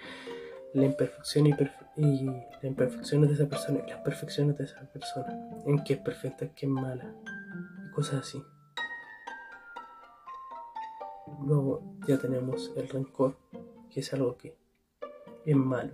la 0.73 0.85
imperfección 0.85 1.47
y, 1.47 1.53
y 1.97 2.25
las 2.25 2.63
imperfecciones 2.63 3.29
de 3.29 3.35
esa 3.35 3.49
persona 3.49 3.79
y 3.85 3.89
las 3.89 4.01
perfecciones 4.01 4.57
de 4.57 4.65
esa 4.65 4.81
persona. 4.91 5.49
En 5.65 5.83
qué 5.83 5.93
es 5.93 5.99
perfecta, 5.99 6.47
qué 6.53 6.67
es 6.67 6.71
mala. 6.71 7.15
Y 7.87 7.91
cosas 7.91 8.21
así. 8.21 8.43
Luego 11.41 11.81
ya 12.07 12.19
tenemos 12.19 12.71
el 12.75 12.87
rencor, 12.89 13.37
que 13.89 14.01
es 14.01 14.13
algo 14.13 14.37
que 14.37 14.62
es 15.45 15.55
malo, 15.55 15.91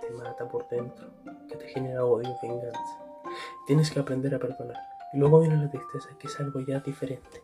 te 0.00 0.10
mata 0.10 0.48
por 0.48 0.68
dentro, 0.68 1.08
que 1.48 1.56
te 1.56 1.68
genera 1.68 2.04
odio, 2.04 2.34
venganza. 2.42 3.04
Tienes 3.66 3.90
que 3.90 4.00
aprender 4.00 4.34
a 4.34 4.38
perdonar. 4.38 4.76
Y 5.12 5.18
luego 5.18 5.40
viene 5.40 5.56
la 5.56 5.70
tristeza, 5.70 6.16
que 6.18 6.26
es 6.26 6.40
algo 6.40 6.60
ya 6.60 6.80
diferente, 6.80 7.42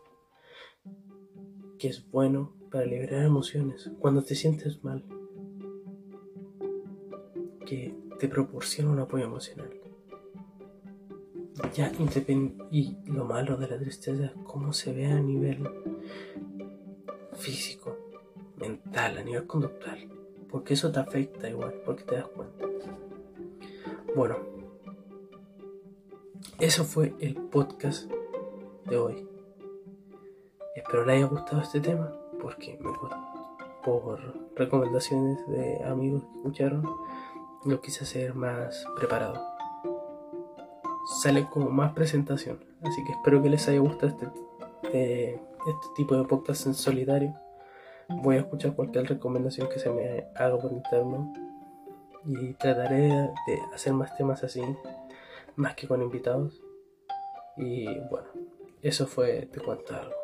que 1.79 1.89
es 1.89 2.11
bueno 2.11 2.55
para 2.71 2.87
liberar 2.87 3.25
emociones 3.25 3.91
cuando 3.99 4.23
te 4.23 4.35
sientes 4.35 4.83
mal, 4.83 5.05
que 7.67 7.95
te 8.19 8.29
proporciona 8.29 8.91
un 8.91 9.01
apoyo 9.01 9.25
emocional. 9.25 9.71
Ya 11.75 11.91
y 12.71 12.97
lo 13.07 13.25
malo 13.25 13.57
de 13.57 13.69
la 13.69 13.79
tristeza 13.79 14.27
es 14.27 14.33
cómo 14.45 14.73
se 14.73 14.93
ve 14.93 15.07
a 15.07 15.21
nivel 15.21 15.67
físico, 17.35 17.97
mental, 18.57 19.19
a 19.19 19.23
nivel 19.23 19.47
conductual 19.47 20.12
porque 20.53 20.75
eso 20.75 20.93
te 20.93 21.01
afecta 21.01 21.49
igual, 21.49 21.73
porque 21.85 22.05
te 22.05 22.17
das 22.17 22.29
cuenta. 22.29 22.67
Bueno, 24.15 24.37
eso 26.61 26.85
fue 26.85 27.15
el 27.21 27.37
podcast 27.37 28.11
de 28.85 28.97
hoy. 28.99 29.27
Espero 30.77 31.07
les 31.07 31.17
haya 31.17 31.27
gustado 31.27 31.63
este 31.63 31.81
tema, 31.81 32.13
porque 32.41 32.79
me 32.81 32.93
por 33.83 34.21
recomendaciones 34.55 35.39
de 35.49 35.83
amigos 35.85 36.23
que 36.23 36.37
escucharon, 36.37 36.89
lo 37.65 37.81
quise 37.81 38.05
hacer 38.05 38.35
más 38.35 38.85
preparado. 38.97 39.43
Sale 41.23 41.49
como 41.49 41.71
más 41.71 41.95
presentación, 41.95 42.63
así 42.83 43.03
que 43.05 43.13
espero 43.13 43.43
que 43.43 43.49
les 43.49 43.67
haya 43.69 43.81
gustado 43.81 44.09
este, 44.09 44.27
este, 44.85 45.35
este 45.35 45.87
tipo 45.97 46.15
de 46.15 46.25
podcast 46.25 46.67
en 46.67 46.75
solidario 46.75 47.42
voy 48.23 48.37
a 48.37 48.41
escuchar 48.41 48.75
cualquier 48.75 49.09
recomendación 49.09 49.69
que 49.69 49.79
se 49.79 49.91
me 49.91 50.27
haga 50.35 50.59
por 50.59 50.73
interno 50.73 51.33
y 52.27 52.53
trataré 52.55 53.09
de 53.09 53.61
hacer 53.75 53.93
más 53.93 54.17
temas 54.17 54.45
así, 54.45 54.63
más 55.57 55.75
que 55.75 55.89
con 55.89 56.03
invitados. 56.03 56.63
Y 57.57 57.87
bueno, 58.11 58.29
eso 58.83 59.07
fue 59.07 59.49
Te 59.53 59.61
cuento 59.61 59.95
algo. 59.95 60.22